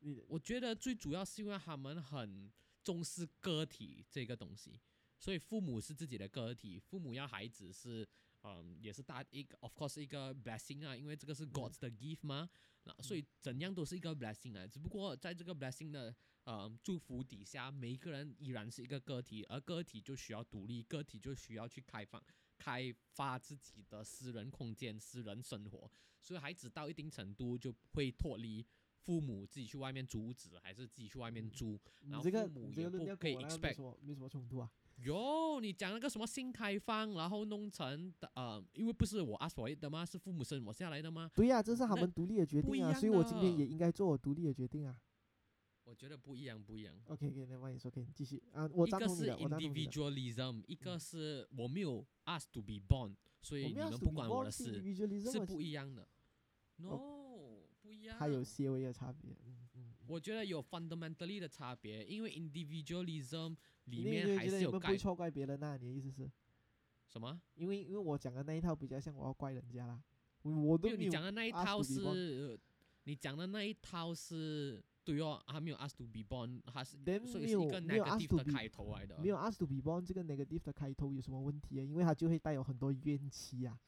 [0.00, 2.50] 你我觉得最主要是因为他们很
[2.82, 4.80] 重视个体这个东西，
[5.22, 8.04] 所以父母是自己的个体，父母要孩子是，
[8.42, 12.50] 嗯，也是大一个，of course 一个 blessing 啊，因为这个是 God's 的 gift 嘛，
[12.82, 22.20] 那所以怎样都是一个 blessing 啊，只不过在这个 blessing 的呃祝福底下，每一个人依然是一个个体，而个体就需要独立，个体就需要去开放。
[22.58, 28.64] 开发自己的私人空间、私人生活，所以孩子到一定程度就会脱离
[29.00, 31.80] 父母自己去外面租屋子，还是自己去外面嗯住。
[32.02, 34.70] 然后这个父母也不可以 expect 没什么冲突啊。
[35.04, 40.04] 哟，你讲那个什么新开放，然后弄成的呃，因为不是我 ask for it 的吗？
[40.04, 41.30] 是父母生我下来的吗？
[41.34, 44.96] 对呀、这是他们独立的决定啊，所以我今天也应该做我独立的决定啊。
[45.84, 46.94] 我觉得不一样，不一样。
[47.06, 54.80] OK OK，那万也是 OK，继续啊，我一个是 individualism，一个嗯是我没有 ask to be born，所以你们不关我的事，
[55.20, 56.06] 是啊不一样的。
[56.76, 58.16] No，不一样。
[58.18, 59.32] 它有些微的差别。
[59.32, 59.58] 嗯嗯。
[59.74, 66.30] 嗯我觉得有 fundamentally 的差别，因为 individualism 里因为面还你觉得你不会错怪别人呐、你的意思是？
[67.08, 67.40] 什么？
[67.54, 70.00] 因为因为我讲的那一套比较像我要怪人家啦，
[70.42, 72.58] 我我都没有，你讲的那一套是，
[73.04, 79.18] 你讲的那一套是对哦，还没有 ask to be born，它是所以是一个没有没有 ask negative 的开头来的。
[79.18, 81.82] 没有 ask to be born 这个 negative 的开头有什么问题啊？
[81.84, 83.78] 因为它就会带有很多怨气啊。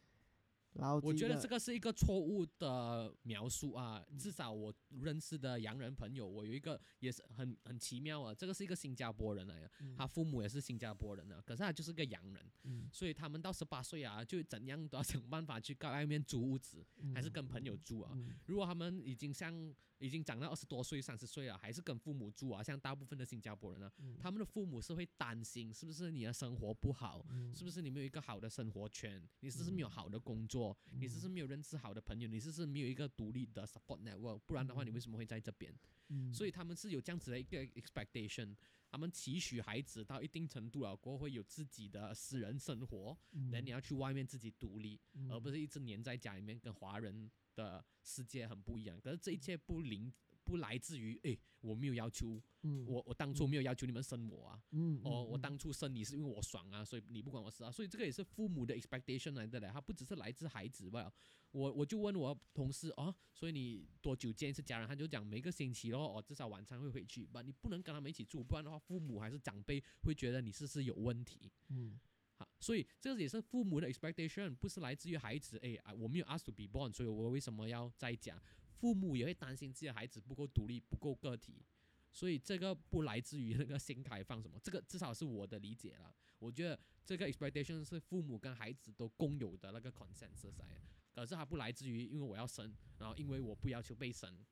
[0.75, 16.85] 然后我觉得这个个是一个错误的描述啊，嗯至少我认识的洋人朋友，我有一个也是很很奇妙啊，这个是一个新加坡人来的，嗯他父母也是新加坡人啊，可是他就是个洋人，嗯所以他们到十八岁啊，就怎样都要想办法去在外面租屋子，
[17.15, 18.11] 还是跟朋友住啊。
[18.15, 24.17] 嗯如果他们已经像已经长到二十多岁、三十岁了，还是跟父母住啊，像大部分的新加坡人啊，嗯。
[24.19, 27.55] 他们的父母是会担心是不是你的生活不好，嗯。
[27.55, 35.73] 是不是你没有一个好的生活圈，你是不是没有好的工作，你是不是没有认识好的朋友，你是不是没有一个独立的 support network，不然的话你为什么会在这边？
[36.09, 36.33] 嗯。
[36.33, 38.55] 所以他们是有这样子的一个 expectation，
[38.95, 49.01] 他们期许孩子到一定程度了过后会有自己的私人生活，嗯那、你要去外面自己独立，而不是是一直黏在家里面，跟华人的世界很不一样。
[49.01, 50.13] 可是这一切不灵
[50.45, 61.13] 不来自于哎，我没有要求，嗯，我我当初没有要求你们生我啊，嗯，哦，我当初生你是因为我爽啊，所以你不管我事啊，所以这个也是父母的 expectation 来的嘞，他不只是来自孩子吧。
[61.53, 64.89] 我我就问我同事哦，所以你多久见一次家人？
[64.89, 67.43] 他就讲每个星期咯，哦，至少晚餐会回去吧。
[67.43, 71.51] 你不能跟他们一起住，不然的话，父母还是长辈会觉得你是不是有问题。
[71.69, 71.99] 嗯
[72.37, 75.57] 好，所以这个也是父母的 expectation，不是来自于孩子。
[75.59, 78.43] 诶，啊，我没有 ask to be born，所以我为什么要在家？
[78.85, 81.65] 父母也会担心自己的孩子不够独立、不够个体，
[82.13, 86.15] 所以这个不来自于那个新开放什么，这个至少是我的理解了。
[86.39, 90.83] 我觉得这个 expectation 是父母跟孩子都共有的那个 consensus 来的，
[91.15, 94.45] 可是它不来自于因为我要生，然后因为我不要求被生，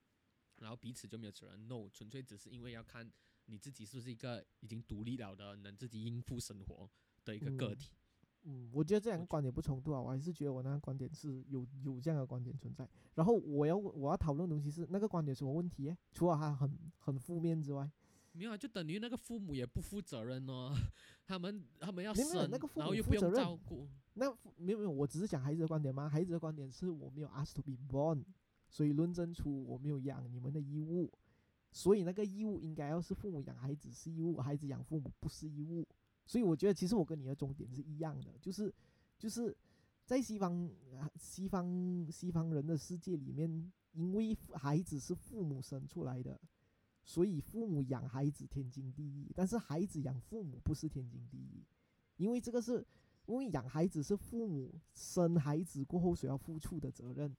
[0.56, 1.68] 然后彼此就没有责任。
[1.68, 3.12] No，纯粹只是因为要看
[3.44, 6.90] 你自己是不是一个已经独立了的，能自己应付生活
[7.22, 7.90] 的一个个嗯体。
[7.92, 8.01] 嗯，
[8.72, 12.88] 我觉得这两个观点不冲突啊，我还是觉得我那个观点是有有这样的观点存在。
[13.14, 15.96] 然后我要我要讨论的东西是那个观点什么问题耶？
[16.12, 17.88] 除了它很很负面之外，
[18.32, 20.74] 没有啊，就等于那个父母也不负责任哦，
[21.26, 23.88] 他们他们要生，那个父然后又不用母负责任照顾。
[24.14, 26.08] 那没有没有，我只是讲孩子的观点吗。
[26.08, 28.24] 孩子的观点是我没有 ask to be born，
[28.68, 31.12] 所以论证出我没有养你们的义务，
[31.70, 35.86] 所以那个义务应该要是父母养孩子是义务，孩子养父母不是义务。
[36.24, 38.72] 所以我觉得其实我跟你的终点是一样的，就是
[39.18, 39.56] 就是
[40.04, 46.40] 在西方啊西方西方人的世界里面，因为孩子是父母生出来的，
[47.04, 51.64] 所以父母养孩子天经地义，但是孩子养父母不是天经地义，
[52.16, 52.86] 因为这个是
[53.26, 57.36] 因为养孩子是父母生孩子过后所要付出的责任，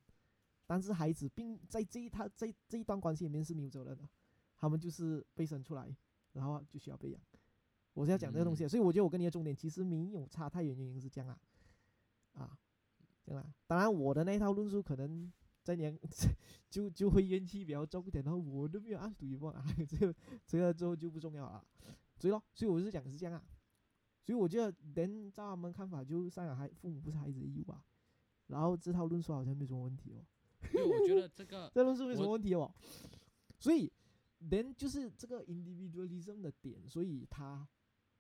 [0.65, 4.07] 但是孩子并在这一他在这一段关系里面是没有责任的，
[4.57, 5.95] 他们就是被生出来，
[6.33, 7.21] 然后就需要被养。
[7.93, 11.39] 我是要讲这个东西的，所以我觉得我跟你的重点其实没有差太远，原因是这样啊，
[12.33, 12.57] 啊，
[13.23, 13.53] 这样啦。
[13.67, 15.31] 当然我的那一套论述可能
[15.63, 15.97] 在年
[16.69, 20.15] 就就会怨气比较重一点，然后我都没有按读一半啊， 这个
[20.45, 21.63] 这个之后就不重要了。
[22.17, 23.43] 所以咯，所以我是讲是这样啊。
[24.25, 27.83] 所以我觉得人照他们看法，就赡养孩父母不是孩子的义务啊。
[28.47, 30.25] 然后这套论述好像没什么问题哦，
[30.73, 32.73] 因为我觉得这个 这论述没什么问题哦。
[33.59, 33.91] 所以
[34.49, 37.67] 人就是这个 individualism 的点，所以他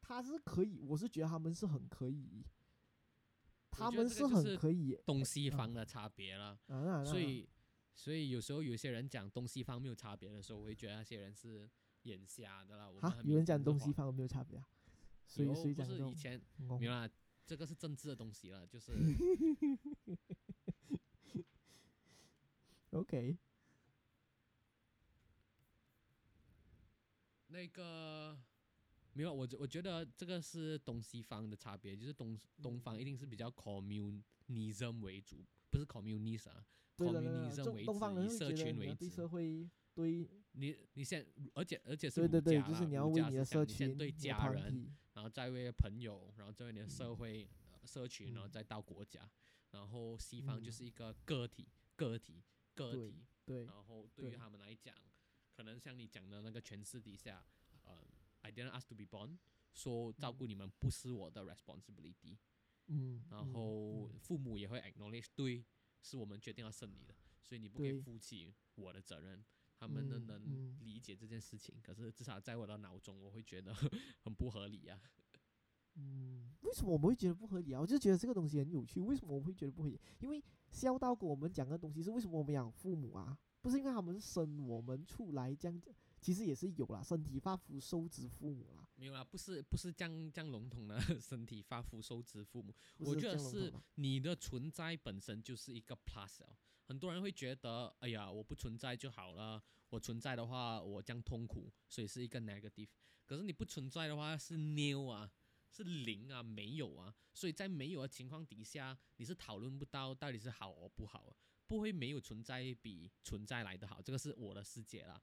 [0.05, 2.45] 他是可以，我是觉得他们是很可以，
[3.71, 6.59] 他们是很可以东西方的差别了。
[7.05, 7.49] 所以，
[7.95, 11.69] 所以有时候有些人讲东西方没有差别的时候，我会觉得那些人是
[12.03, 12.91] 眼瞎的啦。
[13.23, 14.67] 有人讲东西方没有差别啊，
[15.25, 17.09] 所以所以讲这种是以前哦没有啦，
[17.45, 18.93] 这个是政治的东西了，就是。
[22.91, 23.37] OK，
[27.47, 28.37] 那个
[29.13, 36.65] 没有，我觉我觉得这个是东西方的差别，就是东东方一定是比较 communism 为主，不是 communism 啊
[36.97, 39.09] ，，communism 为主，以社群为主。
[39.09, 39.69] 社会。
[39.95, 48.51] 对你你先，而且而且是对对对，儒家啦就是你要儒为你的社家思想你先群、对家人，然后再为朋友，然后再为你的社会、呃社群，然后嗯。
[48.51, 49.29] 再到国家，
[49.69, 50.73] 然后西方就嗯。
[50.73, 52.41] 是一个个体、个体、
[52.73, 54.95] 个体，对然后对于他们来讲，
[55.55, 57.62] 可能像你讲的那个诠释底下，呃
[58.43, 59.37] ，I didn't ask to be born，
[59.73, 62.37] 说照顾你们不是我的 responsibility，
[62.85, 65.65] 嗯，然嗯后嗯父母也会 acknowledge，对，
[66.01, 69.43] 是我们决定要生你的，所以你不可以负起我的责任。
[69.75, 73.73] 他们能嗯能嗯理解这件事情，可是至少在我的脑中，我会觉得
[74.21, 75.01] 很不合理啊。
[75.95, 77.81] 嗯，为什么我们会觉得不合理啊？
[77.81, 79.01] 我就觉得这个东西很有趣。
[79.01, 79.99] 为什么我们会觉得不合理？
[80.19, 80.41] 因为
[80.71, 83.37] 孝道跟我们讲的东西是为什么我们养父母啊？
[83.59, 88.89] 不是因为他们生我们出来这样子，其实也是有啦，身体发肤受之父母啦。
[88.95, 96.57] 没有啦，不是不是这样这样笼统的 身体发肤受之父母，我觉得是你的存在本身就是一个 plus 啊。
[96.85, 102.89] 很多人会觉得，哎呀，我不存在就好了，我存在的话我这样痛苦，所以是一个 negative。
[103.25, 105.31] 可是你不存在的话是 new 啊，
[105.69, 107.15] 是零啊，没有啊。
[107.33, 111.35] 所以在没有的情况底下，你是讨论不到到底是好 or 不好啊，
[111.67, 115.19] 不会没有存在比存在来的好，这个是我的世界啦。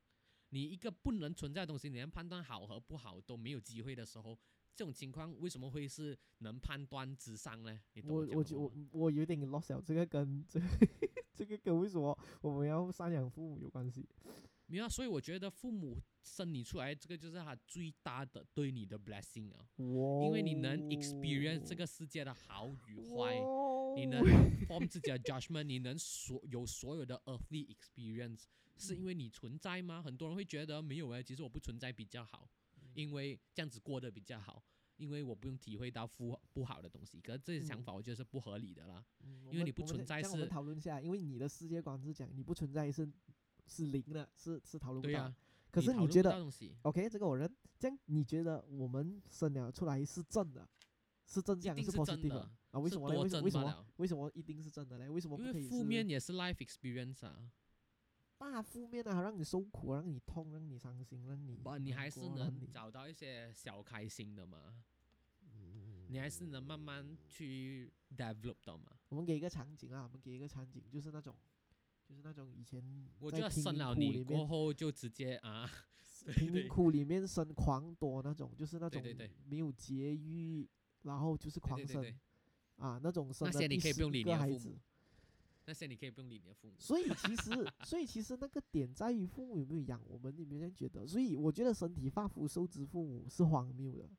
[0.50, 4.38] 你一个不能存在的东西，你连判断好和不好都没有机会的时候，
[4.76, 7.80] 这种情况为什么会是能判断之上呢？
[7.94, 10.66] 你懂我我我我有点 lost 了，这个跟这个
[11.34, 14.06] 这个跟为什么我们要赡养父母有关系？
[14.66, 23.34] 没有啊，所以我觉得父母生你出来，这个就是他最大的对你的 blessing 啊，哇，因为你能 experience 这个世界的好与坏，
[23.96, 24.28] 你能哇
[24.68, 28.44] form 自己的 judgment，你能所有所有的 earthly experience，
[28.80, 30.02] 是因为你存在吗？
[30.02, 32.48] 很多人会觉得没有诶，其实我不存在比较好，
[32.94, 34.62] 因为这样子过得比较好。
[34.96, 39.02] 因为我不用体会到不不好的东西，可是这些想嗯法我觉得是不合理的啦。
[39.22, 43.10] 嗯因为你不存在这样我们是讨论一下，因为你的世界观是讲你不存在是
[43.66, 45.10] 是零的，是是讨论不到。
[45.10, 45.34] 对呀、
[45.70, 46.46] 可是你觉得
[46.82, 47.50] ，OK，这个我认。
[47.78, 50.68] 这样你觉得我们生了出来是正的，
[51.24, 52.78] 是正向，是 positive 真的的啊？
[52.78, 53.20] 为什么呢？
[53.20, 55.08] 为什么为什么一定是正的嘞？
[55.08, 57.50] 为什么不可以因为负面也是 life experience 啊，
[58.40, 64.82] 大负面啊，让你受苦，让你痛，让你伤心，让你不，你还是能找到一些小开心的嘛，
[66.08, 68.92] 你还是能慢慢去 develop 到嘛。
[69.10, 71.36] 我们给一个场景啊，我们给一个场景，就是那种，
[72.08, 72.82] 就是那种以前
[73.18, 75.70] 我觉得在贫民生了你窟里面，过后就直接啊，
[76.34, 79.02] 贫民窟里面生狂多那种，就是那种
[79.44, 80.66] 没有节育，
[81.02, 82.02] 然后就是狂生
[82.76, 84.24] 啊，那种生那些你可以不用理。
[85.70, 86.74] 那些你可以不用理你的父母。
[86.76, 87.50] 所以其实，
[87.86, 91.06] 所以其实那个点在于父母有没有养我们，你有没有这样觉得？
[91.06, 94.10] 所以我觉得身体发肤受之父母是荒谬的，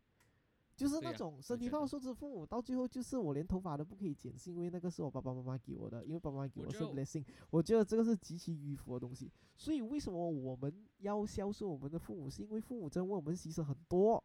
[0.77, 7.25] 就是那种身体发肤受之父母，到最后就是我连头发都不可以剪，是因为那个是我爸爸妈妈给我的，因为爸爸妈妈给我是 blessing。
[7.49, 9.29] 我觉得这个是极其迂腐的东西。
[9.57, 14.23] 所以为什么我们要孝顺我们的父母，是因为父母在为我们牺牲很多，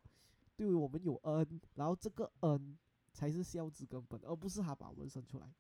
[0.57, 2.79] 对于我们有恩，然后这个恩
[3.13, 5.51] 才是孝之根本，而不是他把我们生出来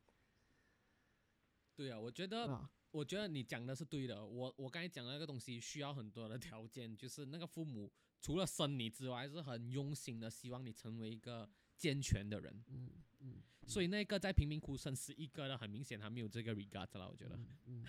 [1.77, 2.71] 对啊，我觉得啊。
[2.93, 4.25] 我觉得你讲的是对的。
[4.25, 11.47] 我我刚才讲的那个东西需要很多的条件，就是那个父母除了生你之外，是很用心的希望你成为一个
[11.77, 12.65] 健全的人。
[12.69, 12.89] 嗯
[13.21, 17.11] 嗯，所以那个在贫民窟生十一个的，很明显他没有这个 regard 了。
[17.11, 17.85] 我觉得嗯，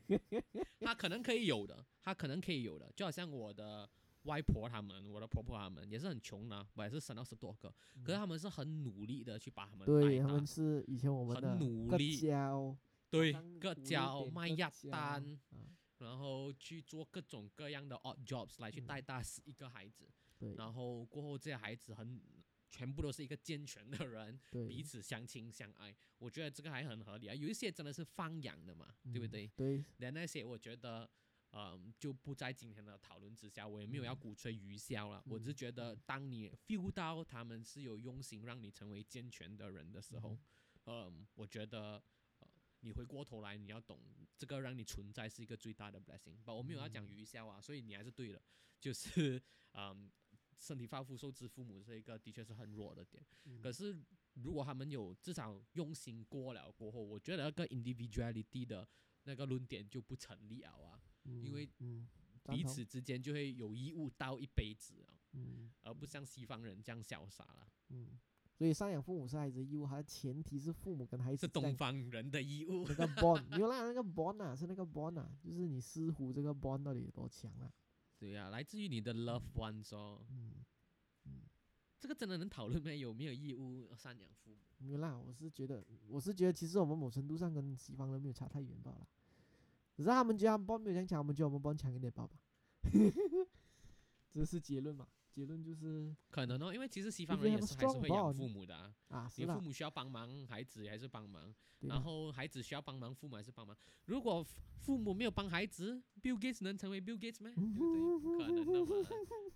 [0.80, 3.88] 他可能可以有的，他可能可以有的，就好像我的
[4.24, 7.72] 外婆他们，我的婆婆他们也是很穷的，我也是生到十多个，
[8.04, 12.16] 可是他们是很努力的去把他们对他们是以前我们很努力。
[12.16, 12.76] 胶，
[13.10, 15.38] 对当个鼓励胶卖鸭蛋。
[15.50, 15.58] 啊。
[15.98, 20.52] 然后去做各种各样的 odd jobs 来去嗯带大十一个孩子，对。
[20.56, 22.20] 然后过后这些孩子很
[22.68, 27.34] 全部都是一个健全的人，彼此相亲相爱，我觉得这个还很合理啊。
[27.34, 29.46] 有一些真的是放养的嘛，对不嗯对？
[29.54, 31.08] 对，那那些我觉得，
[31.52, 40.38] 嗯，就不在今天的讨论之下，我也没有要嗯鼓吹愚孝了，我只是觉得当你 feel 到他们是有用心让你成为健全的人的时候，
[40.86, 42.02] 嗯，我觉得。
[42.40, 42.48] 呃
[42.84, 43.96] 你回过头来，你要懂
[44.36, 46.34] 这个让你存在是一个最大的 blessing。
[46.44, 48.42] 不，我没有要讲愚孝啊，所以你还是对的，
[48.80, 49.40] 就是
[49.74, 50.10] 嗯，
[50.58, 53.24] 身体发肤受之父母这一个的确是很弱的点。
[53.44, 53.96] 嗯可是
[54.34, 58.88] 如果他们有至少用心过了过后，我觉得那个 individuality 的
[59.22, 62.06] 那个论点就不成立了啊，因为嗯，
[62.48, 68.18] 彼此之间就会有义务到一辈子啊，嗯而不像西方人这样潇洒了，嗯，
[68.54, 72.84] 所以赡养父母是孩子的义务，它的前提是父母跟孩子是东方人的义务。
[72.88, 77.72] 那个 bond，没 有啦，那个 bond 啊，是那个 bond 啊，就是你似乎这个 bond 到底有多强啊？
[78.18, 80.64] 对呀、来自于你的 loved ones 哦，嗯
[81.24, 81.42] 嗯，
[81.98, 82.92] 这个真的能讨论吗？
[82.92, 84.58] 有没有义务赡养父母？
[84.78, 89.08] 没有啦，我是觉得，我是觉得其实我们某程度上跟西方人没有差太远罢了，
[89.94, 92.36] 只是他们觉得他们 bond 没有这样强，我们觉得我们 bond 强一点罢吧。
[94.32, 95.06] 这是结论嘛？
[95.30, 98.76] 结论就是可能哦，因为其实西方人也是还是会养父母的、
[99.08, 99.30] 啊。
[99.36, 103.74] 你父，母需要帮忙，孩子还是帮忙，然后孩子需要帮忙，父母还是帮忙。
[104.06, 107.50] 如果父父母没有帮孩子，Bill Gates 能成为 Bill Gates 吗？
[107.56, 108.18] 对不对？
[108.18, 109.08] 不可能的嘛。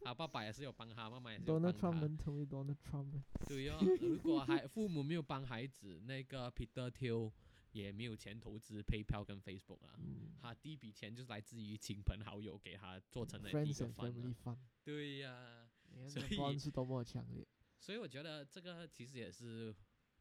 [0.03, 2.01] 他爸爸也是有帮他，妈妈也是有帮 Donald Trump 他。
[2.01, 7.30] 能成为 Donald Trump 吗对哦，如果还父母没有帮孩子，那个 Peter Thiel
[7.77, 9.95] 也没有钱投资 PayPal 跟 Facebook 啊。
[9.99, 14.11] 嗯他第一笔钱就是来自于亲朋好友给他做成的第一饭、
[14.45, 14.59] 啊。
[14.85, 17.47] 对呀、你看所这个 bond 以是多么强烈
[17.81, 19.74] 所以我觉得这个其实也是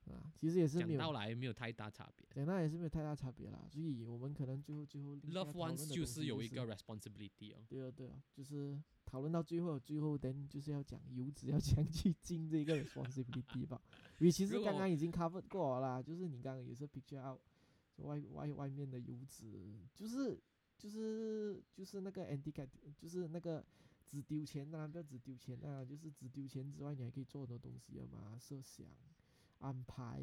[0.06, 0.32] 啊！
[0.36, 2.28] 其实也是讲没有到来没有太大差别。
[2.32, 7.64] 讲到也是没有太大差别啦，所以我们可能最后最后 Love ones 就是有一个 responsibility 哦。
[7.68, 13.82] 对啊，对啊，就是讨论到最后，最后 then 就是要讲游子要怎样去尽这个 responsibility 吧。
[14.20, 17.40] 因为其是刚刚已经 cover 过了啦，就是你刚刚也是 picture out
[17.98, 19.48] 外外外面的游子，
[19.94, 20.40] 就是
[20.78, 23.66] 就是就是那个 anti cat，就是那个
[24.06, 28.86] 只丢钱啊，不要只丢钱啊，就是只丢钱之外，你还可以做很多东西的嘛，设想、
[29.60, 30.22] 安排、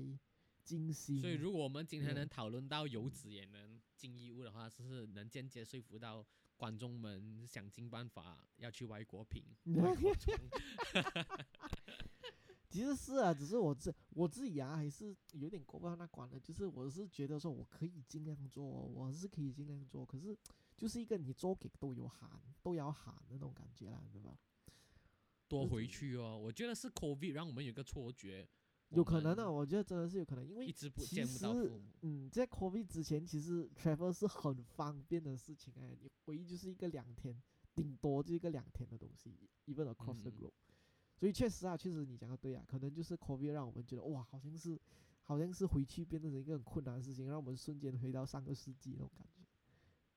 [0.63, 1.21] 精心。
[1.21, 6.25] 所以，如果我们今天能讨论到游子也能进义务的话，是不是能间接说服到
[6.57, 9.43] 观众们想尽办法要去外国拼、
[9.77, 10.39] 外国闯？
[12.73, 16.41] 其实是啊，只是我自我自己啊，还是有点过不到那关的。
[16.41, 20.35] 就是我是觉得说，我可以尽量做，我是可以尽量做，可是
[20.75, 24.39] 就是一个你做给都有喊，都要喊的那种感觉啦，对吧？
[25.49, 26.39] 多回去哦。
[26.39, 28.49] 我觉得是 COVID 让我们有一个错觉，
[28.89, 31.85] 有可能的，我们我觉得真的是有可能，因为一直不其见不到实父母。
[32.01, 37.43] 嗯，在 COVID 之前，其实 travel 是很方便的事情哎，你回去就是一个两天，
[37.75, 40.53] 顶多就一个两天的东西，even across the 嗯 globe。
[41.23, 44.77] 所以确实啊，确实你讲的对啊，可能就是 COVID 让我们觉得哇，好像是
[45.23, 49.45] 好像是回去变成一个很困难的事情，让我们瞬间回到上个世纪那种感觉。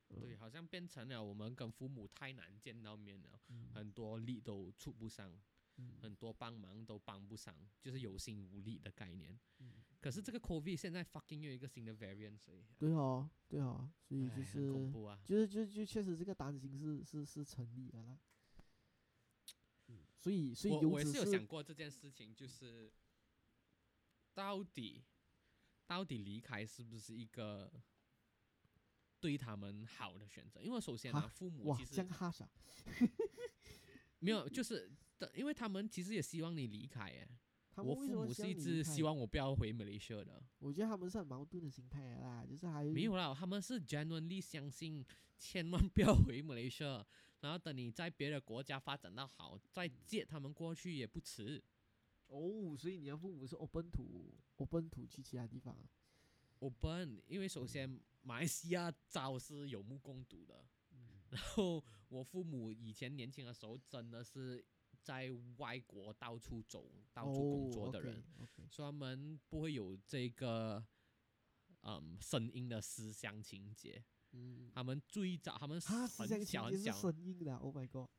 [0.07, 5.31] 对，好像变成了我们跟父母太难见到面了，嗯很多力都出不上，
[5.77, 9.39] 嗯很多帮忙都帮不上，就是有心无力的概念。
[9.59, 15.21] 嗯可是这个 COVID 现在 fucking 又有一个新的 variant，所以对哦，对哦，所以就是很恐是怖啊。
[15.23, 18.17] 就是就就确实这个担心是是是成立的啦。
[20.25, 22.91] 嗯，所以所以我我也是有想过这件事情，就是
[24.33, 25.03] 到底
[25.85, 27.71] 到底离开是不是一个
[29.19, 30.61] 对他们好的选择？
[30.61, 32.03] 因为首先呢，哈父母，其实？
[34.19, 37.27] 没有，就是的，因为他们其实也希望你离开哎。
[37.71, 45.05] 他们我父母是一直希望我不要回马来西亚的，我觉得他们是很矛盾的心态啦，就是还没有啦，他们是 genuinely 相信
[45.37, 47.05] 千万不要回马来西亚，
[47.45, 51.63] 然后等你在别的国家发展到好，再借他们过去也不迟。
[52.25, 55.87] 哦，所以你的父母是 open to open to 去其他地方啊。
[56.57, 60.65] 我笨，因为首先马来西亚早是有目共睹的，
[61.29, 64.65] 然后我父母以前年轻的时候真的是
[65.03, 68.23] 在外国到处走、到处工作的人，
[68.71, 70.83] 所以他们不会有这个
[71.81, 74.03] 嗯声音的思乡情节。
[74.35, 78.09] 嗯，他们最早，他们很小很小，声音的，Oh my god！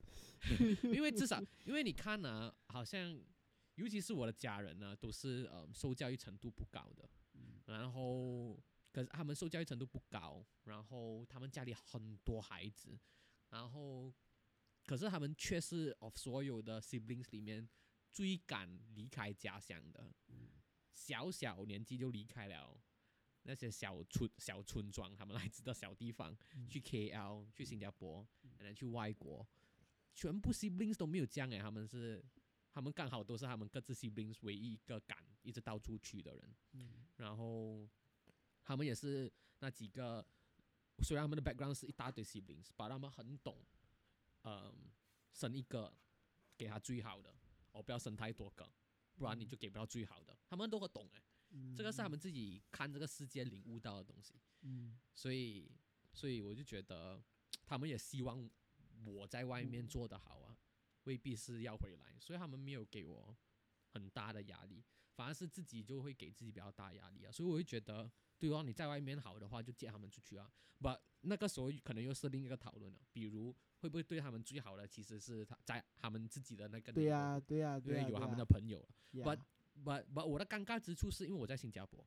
[0.82, 3.20] 因为至少，因为你看呢、好像
[3.74, 7.08] 尤其是我的家人呢，都是呃受教育程度不高的，
[7.66, 8.58] 然后
[8.90, 12.98] 可是他们受教育程度不高，然后他们家里很多孩子，
[13.50, 14.12] 然后
[14.86, 17.68] 可是他们却是 of 所有的 siblings 里面
[18.10, 20.10] 最敢离开家乡的，
[20.94, 22.80] 小小年纪就离开了。
[23.46, 26.36] 那些小村小村庄，他们来自的小地方，
[26.68, 28.26] 去 KL，去新加坡，
[28.58, 29.46] 然后去外国，
[30.14, 32.22] 全部 siblings 都没有这样诶，他们是，
[32.72, 37.06] 他们刚好都是他们各自 siblings 唯一一个敢一直到处去的人，嗯。
[37.16, 37.88] 然后
[38.62, 40.26] 他们也是那几个，
[41.02, 43.56] 虽然他们的 background 是一大堆 siblings，把他们很懂，
[44.42, 44.90] 嗯，
[45.32, 45.96] 生一个
[46.58, 47.32] 给他最好的，
[47.72, 48.68] 哦，不要生太多个，
[49.14, 51.08] 不然你就给不到最好的，他们都会懂
[51.56, 54.34] 诶，这个是他们自己看这个世界领悟到的东西。
[54.62, 55.70] 嗯所以，
[56.12, 57.22] 所以我就觉得
[57.64, 58.48] 他们也希望
[59.04, 60.56] 我在外面做得好啊，
[61.04, 63.36] 未必是要回来，所以他们没有给我
[63.88, 64.82] 很大的压力，
[65.14, 67.30] 反而是自己就会给自己比较大压力啊。
[67.32, 70.50] 所以我会觉得，对哦，你在外面好的话，就接他们出去啊。
[70.78, 70.88] 不，
[71.22, 78.86] 那个时候可能又是另一个讨论了，比如会不会对他们最好的其实是他在他们自己的那个对呀、对呀、因对呀、有他们的朋友。
[79.12, 79.24] 呀
[79.84, 82.04] 不不，我的尴尬之处是因为我在新加坡，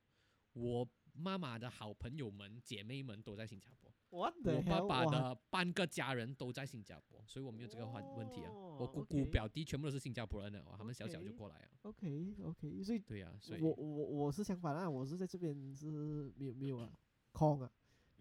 [0.54, 3.92] 我妈妈的好朋友们、姐妹们都在新加坡。
[4.10, 4.82] 我 the 爸？
[4.82, 8.52] 爸的半个家人都在新加坡，所以我没有这个问问题啊。
[8.52, 11.68] 我哦姑姑、表弟全部都是新加坡人了，哇他们小小就过来了。
[11.84, 16.92] OK OK，所以对呀、所以我我我是相反啊，我是在这边是没有没有啊，
[17.34, 17.72] 空啊，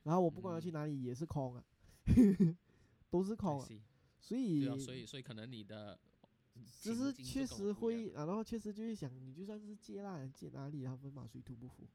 [0.03, 1.65] 然后我不管要去嗯哪里也是空啊，
[3.09, 3.67] 都是空啊，
[4.21, 5.99] 所以对啊，所以所以可能你的
[6.81, 11.87] 只是确实会，然后确实就会想，你就算是接啦，接哪里，他们马水土不服。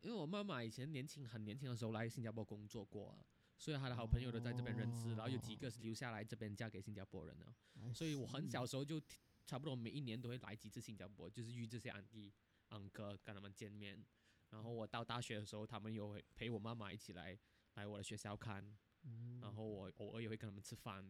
[0.00, 3.18] 因为我妈妈以前年轻很年轻的时候来新加坡工作过啊，
[3.58, 7.92] 所以她的好朋友都在这边认识，然后有几个是留下来这边嫁给新加坡人了。
[7.92, 9.00] 所以我很小时候就
[9.44, 12.32] 差不多每一年都会来几次新加坡，就是遇这些安迪、
[12.68, 14.02] 安哥跟他们见面。
[14.50, 17.36] 然后我到大学的时候，他们又会陪我妈妈一起来
[17.74, 18.64] 来我的学校看，
[19.02, 21.04] 嗯然后我偶尔也会跟他们吃饭，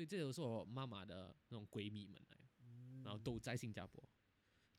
[0.00, 4.02] 所以这都是我妈妈的那种闺蜜们来，嗯然后都在新加坡。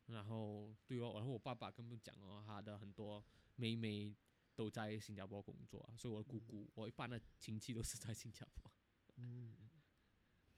[0.06, 4.12] 然后对哦，然后我爸爸跟我讲哦，他的很多妹妹
[4.56, 8.68] 都在新加坡工作啊，所以我的姑姑，我一般的亲戚都是在新加坡。
[9.18, 9.54] 嗯，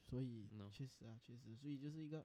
[0.03, 2.25] 所以确实啊，确实，所以就是一个，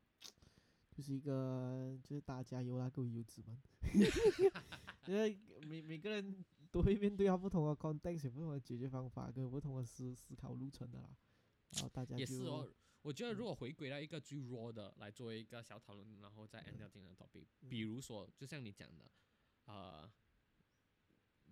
[0.95, 3.61] 就是一个，就是大家加油啦，各位游子们，
[5.07, 5.37] 因为
[5.67, 11.09] 每每个人都会面对他不同的 context，有不同的解决方法，跟不同的思思考路程的啦。
[11.71, 12.67] 然后大家也是哦，
[13.01, 19.11] 我觉得如果回归到一个最 raw 的来做一个小讨论，然后再 end 掉今天的 topic，、比如说，就像你讲的，
[19.65, 20.11] 呃，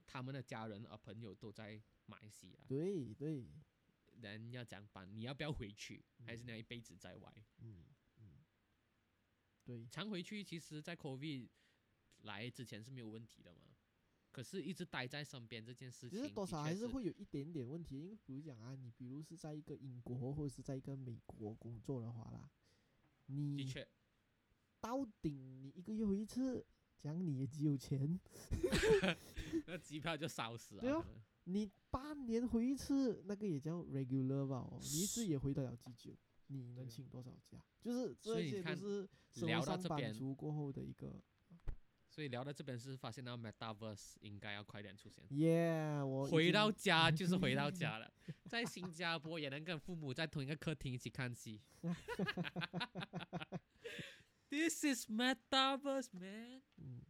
[0.05, 3.45] 他们的家人啊朋友都在马来西亚，对对，
[4.20, 7.45] 人要讲办，你要不要回去，还是你要一辈子在外？
[7.59, 7.86] 嗯
[8.20, 8.43] 嗯，
[9.63, 11.47] 对，常回去，其实在 COVID
[12.24, 13.76] 来之前是没有问题的嘛。
[14.38, 22.47] 可是，一直待在身边这件事情，其实多少还是会有一点点问题，因为比如讲啊，你比如是在一个英国或者是在一个美国工作的话啦，
[23.25, 23.88] 的你确，
[24.79, 26.63] 到顶你一个月回一次，
[26.99, 28.19] 讲你也只有钱。
[29.65, 30.81] 那机票就烧死了。
[30.81, 31.03] 对啊
[31.45, 34.77] 你半年回一次，那个也叫 regular 吧、哦？
[34.79, 36.15] 你一次也回得了几久？
[36.45, 37.57] 你能请多少假？
[37.81, 41.19] 就是这些都是生活聊到上班这边族过后的一个。
[42.18, 45.24] 所以聊到这边是发现到 Metaverse 应该要快点出现。
[45.30, 48.11] Yeah，我回到家就是回到家了，
[48.49, 51.61] 在新加坡也能跟父母在同一个客厅一起看戏。
[54.49, 57.03] This is Metaverse man，嗯，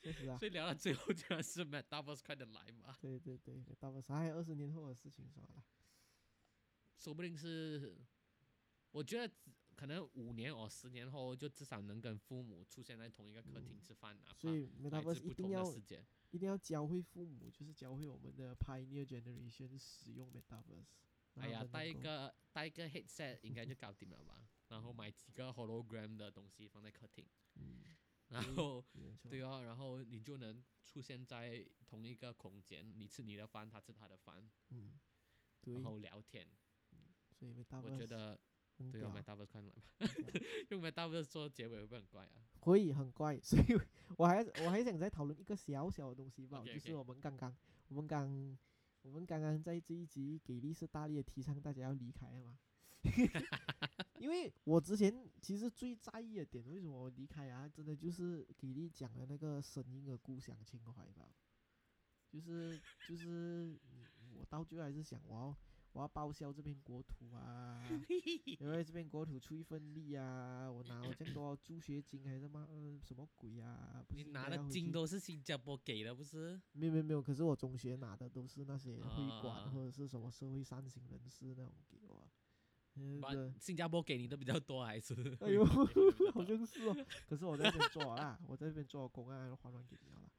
[0.00, 5.64] 确实啊，所以聊到最后居然是 Metaverse 快点来嘛，对对对，，Metaverse 还有二十年后的事情算了。
[6.96, 7.98] 说不定是，
[8.92, 16.04] 我觉得只可能五年或十年后就至少能跟父母出现在同一个客厅吃饭，哪怕嗯所以来 Metaverse 自不同的一定要世界。
[16.30, 20.86] 一定要教会父母，就是教会我们的 Pioneer Generation 使用 Metaverse。
[21.34, 22.00] 哎呀，带一个。
[22.02, 24.46] 个带一个 headset 应该就搞定了吧？
[24.68, 27.82] 然后买几个 hologram 的东西放在客厅，嗯，
[28.28, 28.84] 然后
[29.28, 34.98] 对啊，然后你就能出现在同一个空间，你吃你的饭，他吃他的饭，嗯，
[35.62, 36.46] 对然，后聊天。
[37.34, 37.52] 所以
[37.82, 38.38] 我觉得
[38.90, 39.82] 对哦很屌，Metaverse 看来吧，
[40.70, 42.42] 用 Metaverse 做结尾会不会很怪啊？
[42.60, 43.78] 会很怪， 所以
[44.16, 47.54] 我还我还想再讨论一个小小的东西吧就是我们刚刚
[47.88, 48.58] 我们刚
[49.02, 52.58] 我们刚刚在这一集给力是大力的提倡大家要离开了嘛，
[54.20, 57.68] 因为我之前其实最在意的点，为什么我离开啊？
[57.68, 61.28] 真的就是给力讲的那个声音的故乡情怀吧，
[62.30, 64.06] 就是就是嗯
[64.36, 65.56] 我到最后还是想我要。
[65.92, 67.82] 我要报销这片国土啊，
[68.60, 74.02] 因为这片国土出一份力啊，我拿了这么多助学金还是妈呃什么鬼啊？
[74.08, 76.60] 不是你拿的金都是新加坡给的，不是？
[76.72, 82.26] 没有没有没有，可是我中学拿的都是那些会啊馆或者是什么社会善心人士那种给我，
[82.94, 85.14] 嗯，对新加坡给你的比较多还是？
[85.40, 85.62] 哎呦，
[86.32, 86.96] 好像是哦。
[87.28, 90.30] 可是我在这边做了啦，我在这边做工啊，还完给你了啦。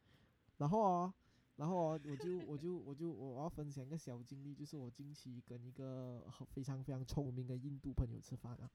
[0.57, 1.13] 然后哦，
[1.57, 8.69] 然后哦，我就我就我就我要分享一个小经历，就是我近期跟一个很非常非常聪明的印度朋友吃饭啊。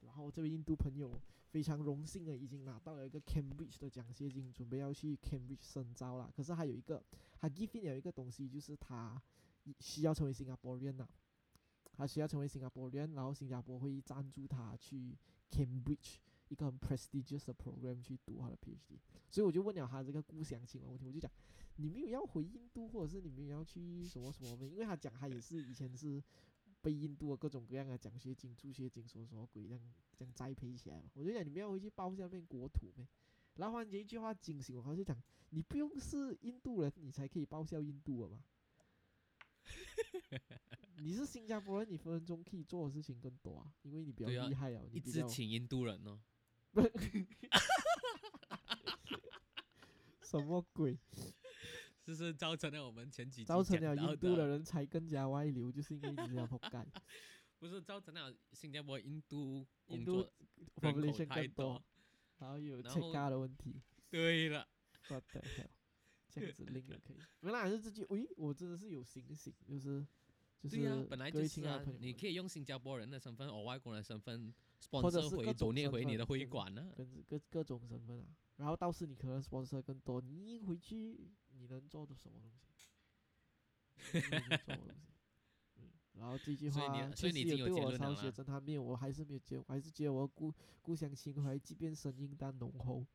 [0.00, 6.30] 然后这位印度朋友非常荣幸的已经拿到了一个 Cambridge 的奖学金，准备要去 Cambridge 深造了。
[6.36, 7.02] 可是还有一个，
[7.40, 9.20] 他 give in 有一个东西，就是他
[9.80, 11.08] 需要成为新加坡人呐、
[11.92, 15.16] 他需要成为新加坡人，然后新加坡会赞助他去
[15.50, 16.18] Cambridge
[16.48, 18.98] 一个很 prestigious 的 program 去读他的 PhD。
[19.30, 21.30] 所以我就问了他这个故乡情况问题，我就讲
[21.76, 24.66] 你没有要回印度，或者是你没有要去什么什么？
[24.68, 26.22] 因为他讲他也是以前是
[26.80, 29.80] 被印度的各种各样的奖学金、助学金什么什么鬼这样
[30.16, 31.10] 这样栽培起来嘛。
[31.14, 33.06] 我就讲你们要回去报下面国土呗。
[33.56, 35.20] 然后忽然间一句话惊醒我，他就讲
[35.50, 38.42] 你不用是印度人，你才可以报效印度了嘛。
[41.00, 46.20] 你是新加坡人，你分分钟可以做的事情更多啊，因为你比较厉害啊，你一直请印度人哦。
[50.22, 50.98] 什么鬼，
[52.04, 56.86] 就是造成了我们前几造成了印度的人才更加外流，就是因为你这样仆街。
[57.58, 60.30] 不是造成了新加坡印度印度
[60.82, 61.64] 工作人口，population 太更多。
[61.64, 61.82] 多。，
[62.38, 63.82] 然后又有然 check 后 out 的问题。
[64.10, 64.68] 对了
[65.08, 65.14] 这
[66.42, 67.16] 样子另一个可以。
[67.40, 70.06] 原来是这句，喂，我真的是有醒醒，就是
[70.60, 74.54] 就是对呀、本来就是啊你可以用新加坡人的身份或外国人的身份
[74.90, 78.26] 或者是各种 donate 身回你的会馆呢、跟各各种身份啊。
[78.56, 82.90] 然后到时你可能 sponsor 更多，你一回去你能做的什么东西？
[84.12, 85.00] 你能做什么东西？
[85.76, 90.52] 嗯，然后这句话也对我烧结论了啦血震撼，没有，我还是没有接，我还是觉得我故
[90.82, 93.06] 故乡情怀，即便声音但浓厚。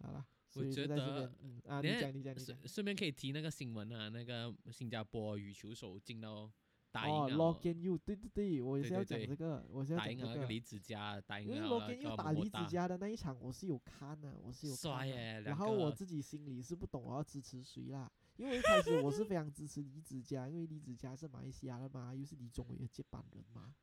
[0.00, 2.56] 好了，我所以就在这觉得边，嗯啊，你讲，你讲，你讲。
[2.56, 6.50] 顺顺便可以提那个新闻啊，那个新加坡羽球手进到
[6.94, 10.22] 打赢哦了、，Log in you，对对对，我也是要讲这个，我是要讲这个。
[10.22, 14.96] 赢了那个李子嘉，打赢因为了 Log 那 in you 打李子么么哒嘉的那一场，我是有看的，我是有看的。
[14.96, 23.74] 帅耶，然后我自己心里是不懂我要支持谁啦，因为一开始我是非常支持李子嘉， 因为李子嘉是马来西亚的嘛，又是李宗伟的接班人嘛。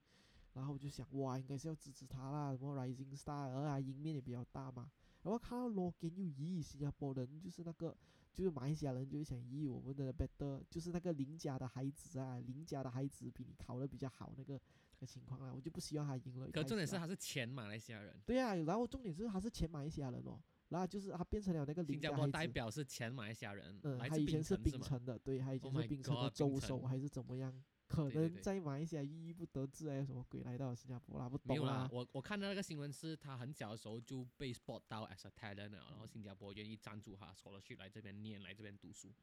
[0.54, 4.90] 然后我就想，哇，应该是要支持他啦，什么 Rising Star，而且赢面也比较大嘛。
[5.24, 7.96] 然后看到 Logan U，咦，新加坡人就是那个，
[8.34, 16.48] 就是马来西亚人就会想，咦，我们的 better 就是那个邻家的孩子啊，邻家的孩子比你考的比较好那个那个情况啊，我就不希望他赢了。
[16.52, 22.22] 可重点是他是前马来西亚人，对啊，然后重点是他是前马来西亚人哦，然后就是他变成了那个新加邻家孩子。
[22.22, 27.54] 坡代表是前马来西亚人，嗯，他以前是槟城的，对，他以前 Oh 是槟城的州首还是怎么样？
[27.92, 31.28] 可能在马来西亚郁郁不得志哎，什么鬼来到新加坡啦？
[31.28, 31.90] 不懂没有啦啦，。
[31.92, 39.14] 我我看到那个新闻是他很小的时候就被 spot 到 as a talent 了，然后新加坡愿意赞助他 scholarship 来这边念，来这边读书，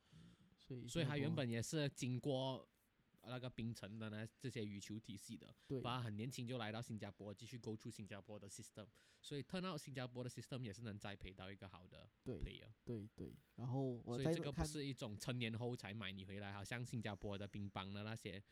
[0.58, 2.68] 所以所以他原本也是经过
[3.22, 8.86] 那个槟城的呢这些羽球体系的，对把他很年轻就来到新加坡，继续 go through 新加坡的 system，
[9.20, 18.42] 所以 turn out 新加坡的 system 也是能栽培到一个好的对 player，对对，然后我所以这个不是一种成年后才买你回来，好像新加坡的乒乓的那些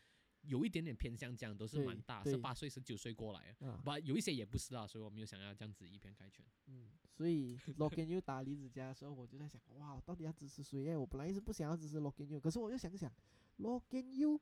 [0.42, 3.66] 有一点点偏向这样，都是蛮大，十八岁、十九岁过来的。
[3.68, 6.44] 啊，有一些也不是啊，所以我没有想要这样子以偏概全。
[6.66, 10.96] 嗯，所以 Logan U 打李子嘉的时候，我就在想，哇，我到底要支持谁耶？
[10.96, 13.12] 我本来是不想要支持 Logan U，可是我又想想
[13.58, 14.40] ，Logan U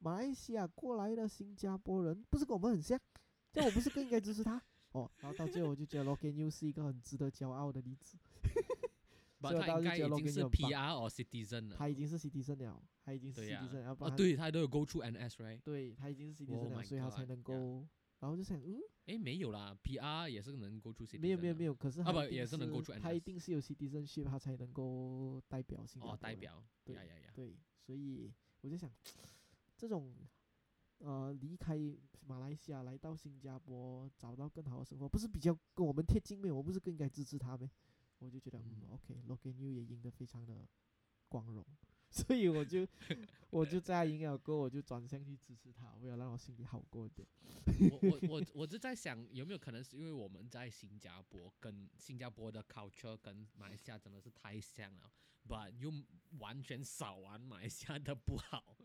[0.00, 2.98] 马来西亚过来的新加坡人，不是跟我们很像，
[3.52, 4.60] 这样我不是更应该支持他？
[4.92, 8.16] 哦，然后到最后我就觉得 Logan U 是一个很值得骄傲的例子，
[9.38, 11.76] 不，所以我他应该当时觉得已经 Logan 是 PR 或 citizen 了。
[11.76, 15.60] 他已经是 citizen 了，他已经是 citizen，要不哦，然对他都有 go through NS，right？
[15.62, 17.86] 对他已经是 Oh citizen 了，所以他才能够，
[18.18, 28.32] 然后就想，嗯，诶，没有啦，PR 也是能 go through citizen 没有没有没有，可是啊他不也是能 go through 他一定是有 citizenship，他才能够代表新加坡哦，代表，对呀呀呀，对，所以
[28.62, 28.90] 我就想，
[29.80, 30.14] 这种
[30.98, 31.74] 呃离开
[32.26, 36.52] 马来西亚来到新加坡找到更好的生活，不是比较跟我们贴近咩？
[36.52, 37.68] 我不是更应该支持他们？
[38.18, 40.68] 我就觉得嗯嗯 OK，Logan U 也赢得非常的
[41.30, 41.64] 光荣，
[42.10, 42.86] 所以我就
[43.48, 47.26] 我就在他赢了过后，我就转向去支持他，为了让我心里好过一点。
[47.90, 55.10] 我我我我是在想，有没有可能是因为我们在新加坡跟新加坡的 culture 跟马来西亚真的是太像了
[55.48, 55.90] ，but 又
[56.38, 58.76] 完全少完马来西亚的不好，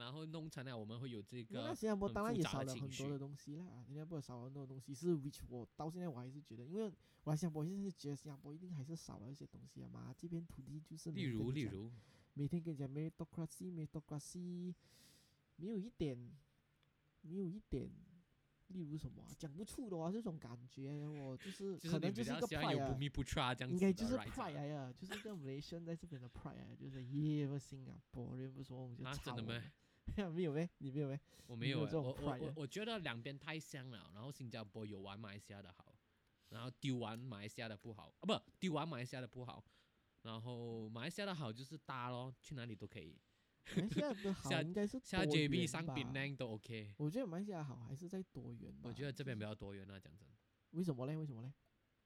[0.00, 6.90] 然后弄成了我们会有这个那新加坡当然也少了很多的东西啦，新加坡少了很多东西，是 which 我到现在我还是觉得，因为
[7.24, 11.92] 我来新加坡现在是觉得新加坡一定还是少了一些东西啊嘛，这边土地就是例如例如，
[12.32, 14.74] 每天跟你讲 meritocracy meritocracy，
[15.56, 16.16] 没有一点，
[17.20, 17.90] 没有一点，
[18.68, 29.60] 例如什么啊、讲不出的啊，这种感觉我就是 就是可能就是一个 pride 啊，应该就是 pride 来的，就是一个 Malaysian 在这边的 pride 啊，就是耶，我新加坡人不说我们就啊操我真的咩？
[29.60, 29.72] 们
[30.34, 30.68] 没有呗？
[30.78, 31.20] 你没有呗？
[31.46, 35.96] 我没有欸，你没有这种我我我我觉得两边太像了，然后新加坡有玩马来西亚的好，
[36.50, 39.64] 然后丢完马来西亚的不好，啊不丢完马来西亚的不好，
[40.22, 43.18] 然后马来西亚的好就是搭咯，去哪里都可以，
[43.76, 48.80] 马来西亚的好 下应该是下多 JB 元上吧槟榔都 OK，我觉得马来西亚好还是在多元吧。
[48.84, 50.26] 我觉得这边比较多元啊，讲真，
[50.70, 51.16] 为什么嘞？
[51.16, 51.52] 为什么嘞？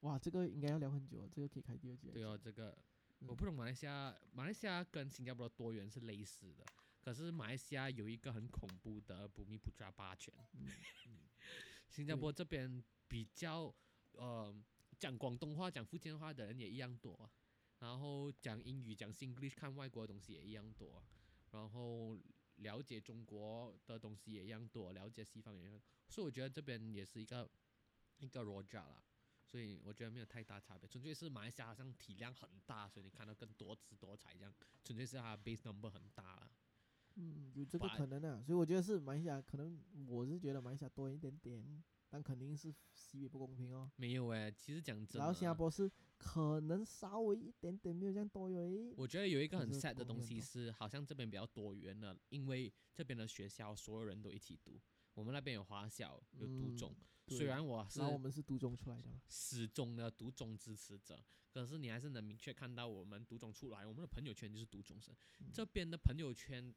[0.01, 2.09] 哇，这个应该要聊很久，这个可以开第二集。
[2.11, 2.75] 对哦，这个
[3.19, 6.65] 我嗯不懂马来西亚，马来西亚跟新加坡的多元是类似的，
[7.05, 10.71] 可是马来西亚有一个很恐怖的不密不抓霸权，嗯
[11.05, 11.19] 嗯。
[11.87, 13.71] 新加坡这边比较
[14.13, 14.51] 呃
[14.97, 17.13] 讲广东话、讲福建话的人也一样多。
[17.13, 17.29] 啊，
[17.77, 20.95] 然后讲英语、讲 Singlish 看外国的东西也一样多。
[20.97, 21.05] 啊，
[21.51, 22.17] 然后
[22.55, 25.79] 了解中国的东西也一样多，了解西方也一样，
[26.09, 27.47] 所以我觉得这边也是一个
[28.17, 29.03] 一个 Roger 啦。
[29.45, 34.51] 所以我觉得没有太大差别，纯粹是马来西亚好像体量很大，所以你看到更多姿多彩这样，
[34.83, 36.51] 纯粹是它的 base number 很大了。
[37.15, 43.89] 嗯，有这个可能啊，所以我觉得是马来西亚，可能我是觉得马来西亚多一点点，但肯定是西北不公平哦。
[43.95, 48.93] 没有诶，其实讲真的，然后新加坡是可能稍微一点点没有这样多元。
[48.97, 54.79] 我觉得有一个很 sad 的东西是，好像这边比较多元了，因为这边的学校所有人都一起读，
[55.13, 56.95] 我们那边有华小，有独嗯中。
[57.27, 65.11] 对虽然我是然后我们是独中出来的嘛，始终的独中支持者，可是你还是能明确看到我们独中出来，我们的朋友圈就是独中生。
[65.39, 66.71] 嗯这边的朋友圈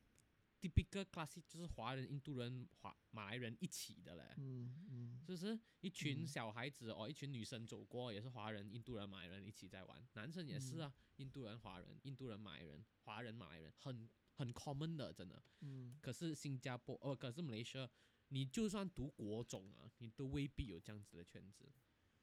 [0.61, 4.35] ，typical classic 就是华人、印度人、华马来人一起的嘞。
[4.37, 15.43] 嗯嗯，就是一群嗯小孩子哦，一群女生走过，也是华人、印度人、马来人一起在玩，男生也是啊，印度人、华人、印度人、马来人、华人、马来人，很很 common 的，真的。
[15.61, 17.89] 嗯可是新加坡，哦，可是马来西亚，
[18.29, 21.73] 你就算读国中啊，你都未必有这样子的圈子，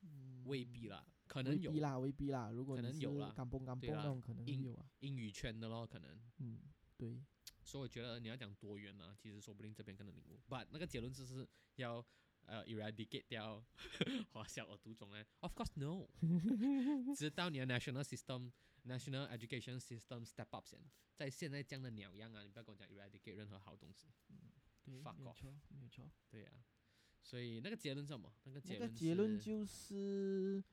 [0.01, 2.49] 嗯，未必啦，可能有未必啦，未必啦。
[2.51, 4.85] 如果可你是能有啦干蹦干蹦对啦那种，可能有啊。
[4.99, 6.19] 英语圈的咯，可能。
[6.37, 6.59] 嗯，
[6.97, 7.21] 对，
[7.65, 10.39] 所以我觉得你要讲多元啊，其实说不定这边更能领悟。
[10.47, 11.45] But 那个结论就是
[11.75, 12.05] 要
[12.45, 13.65] 呃 eradicate 掉
[14.31, 16.07] 华小而独种呢？Of course no，
[17.17, 18.51] 直到你的 national system、
[18.85, 20.79] national education system step up 先。
[21.15, 24.07] 在现在这样的鸟样啊，你不要跟我讲 eradicate 任何好东西。
[24.83, 26.11] 对，Fuck 没错，没错。
[26.29, 26.51] 对呀、
[27.23, 28.31] 所以那个结论是什么？
[28.43, 30.63] 那个结那个论结论就是，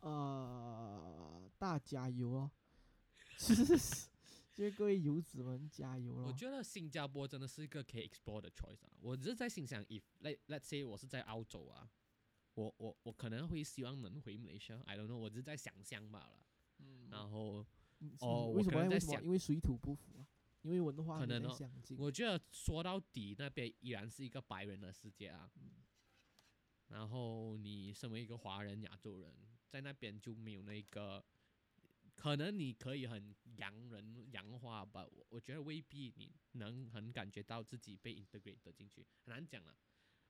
[0.00, 2.50] 呃，大加油哦！
[4.56, 6.28] 就是，就是各位游子们加油了！
[6.28, 8.90] 我觉得新加坡真的是一个可以 explore 的 choice 啊。
[9.00, 11.90] 我只是在心想，if let let's say 我是在澳洲啊，
[12.54, 16.40] 我我我可能会希望能回 Malaysia，I don't know，我只是在想象罢了。
[16.78, 17.64] 嗯然后
[18.20, 19.22] 哦为什么在想？
[19.22, 20.26] 因为水土不服啊，
[20.62, 21.70] 因为文化可能哦。
[21.98, 25.50] 我觉得说到底，那边依然是一个白人的世界啊。
[25.56, 25.70] 嗯
[26.88, 29.34] 然后你身为一个华人、亚洲人，
[29.66, 31.24] 在那边就没有那个，
[32.16, 39.76] 可能你可以很洋人洋化吧，我我觉得未必你能很感觉到自己被 integrate 得进去，很难讲了。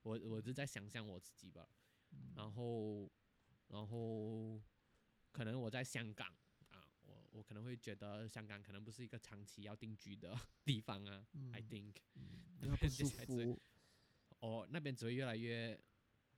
[0.03, 1.67] 我我是在想象我自己吧，
[2.11, 3.09] 嗯然后
[3.69, 4.61] 然后
[5.31, 6.27] 可能我在香港
[6.69, 11.95] 啊，我我可能会觉得香港可能不是一个长期要定居的地方啊、嗯 i think。
[12.15, 13.61] 嗯，你要不不舒接下来只会服，
[14.39, 15.79] 哦，那边只会越来越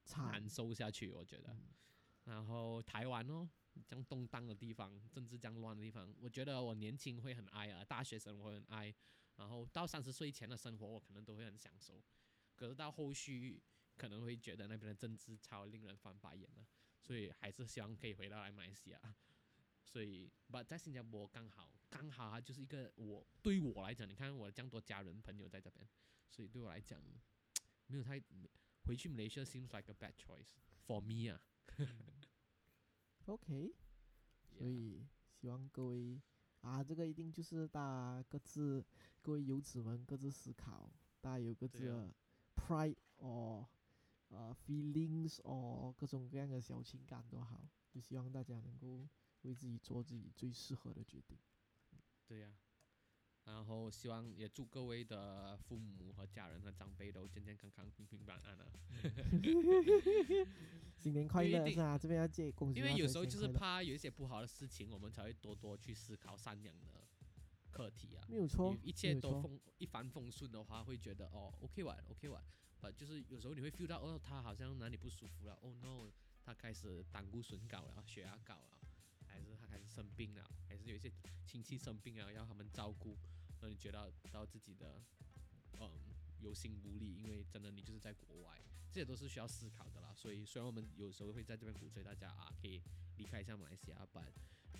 [0.05, 0.31] 惨。
[0.31, 1.51] 难受下去，我觉得。
[1.53, 1.73] 嗯
[2.29, 3.49] 然后台湾哦，
[3.87, 8.93] 这样动荡的地方，政治这样乱的地方，我觉得我年轻会很爱啊，大学生我会很爱，
[9.35, 12.01] 然后到三十岁前的生活我可能都会很享受，
[12.55, 13.61] 可是到后续
[13.97, 16.63] 可能会觉得那边的政治超令人翻白眼的，
[17.01, 19.15] 所以还是希望可以回到来马来西亚。
[19.83, 25.83] 所以，不在新加坡刚好刚好啊就是一个我对于我来讲，你看我这样多家人朋友在这边，
[26.29, 27.01] 所以对我来讲
[27.87, 28.21] 没有太
[28.83, 30.51] 回去 Malaysia seems like a bad choice
[30.85, 31.41] for me 啊。
[33.29, 33.71] OK，
[34.47, 36.19] 所以希望各位
[36.61, 38.83] 啊，这个一定就是大家各自
[39.21, 42.11] 各位游子们各自思考，大家有各自的
[42.55, 43.67] pride 哦，
[44.29, 49.07] 呃 feelings or，各种各样的小情感都好，就希望大家能够
[49.43, 51.37] 为自己做自己最适合的决定。
[52.25, 52.51] 对呀、
[53.49, 58.71] 然后希望也祝各位的父母和家人和长辈都健健康康、平平安安啊。
[60.95, 67.03] 新年快乐是啊，这边要借恭喜因为有时候就是怕有一些不好的事情，我们才会多多去思考善良的
[67.71, 68.23] 课题啊。
[68.29, 72.43] 没有错，一切都风一帆风顺的话，会觉得哦，OK 完，OK 玩。
[72.81, 76.11] 呃，就是有时候你会 feel 到哦，他好像哪里不舒服了，哦 no，
[76.43, 78.77] 他开始胆固醇高了，血压高了，
[79.25, 81.11] 还是他开始生病了，还是有一些
[81.45, 83.17] 亲戚生病了，要他们照顾，
[83.61, 85.01] 让你觉得到自己的
[85.79, 85.89] 嗯
[86.39, 88.57] 有心无力，因为真的你就是在国外，
[88.91, 90.13] 这些都是需要思考的啦。
[90.15, 92.81] 所以虽然我们有时候会在这边鼓吹大家啊，可以
[93.17, 94.23] 离开一下马来西亚，but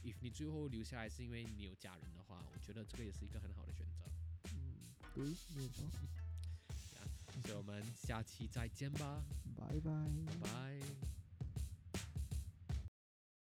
[0.04, 4.06] if 你最后留下来是因为你有家人的话，我觉得这个也是一个很好的选择。
[4.54, 5.26] 嗯，对，
[5.56, 5.86] 没有错，
[7.44, 9.24] 所以我们下期再见吧。
[9.58, 9.92] 拜拜
[10.42, 11.19] 拜。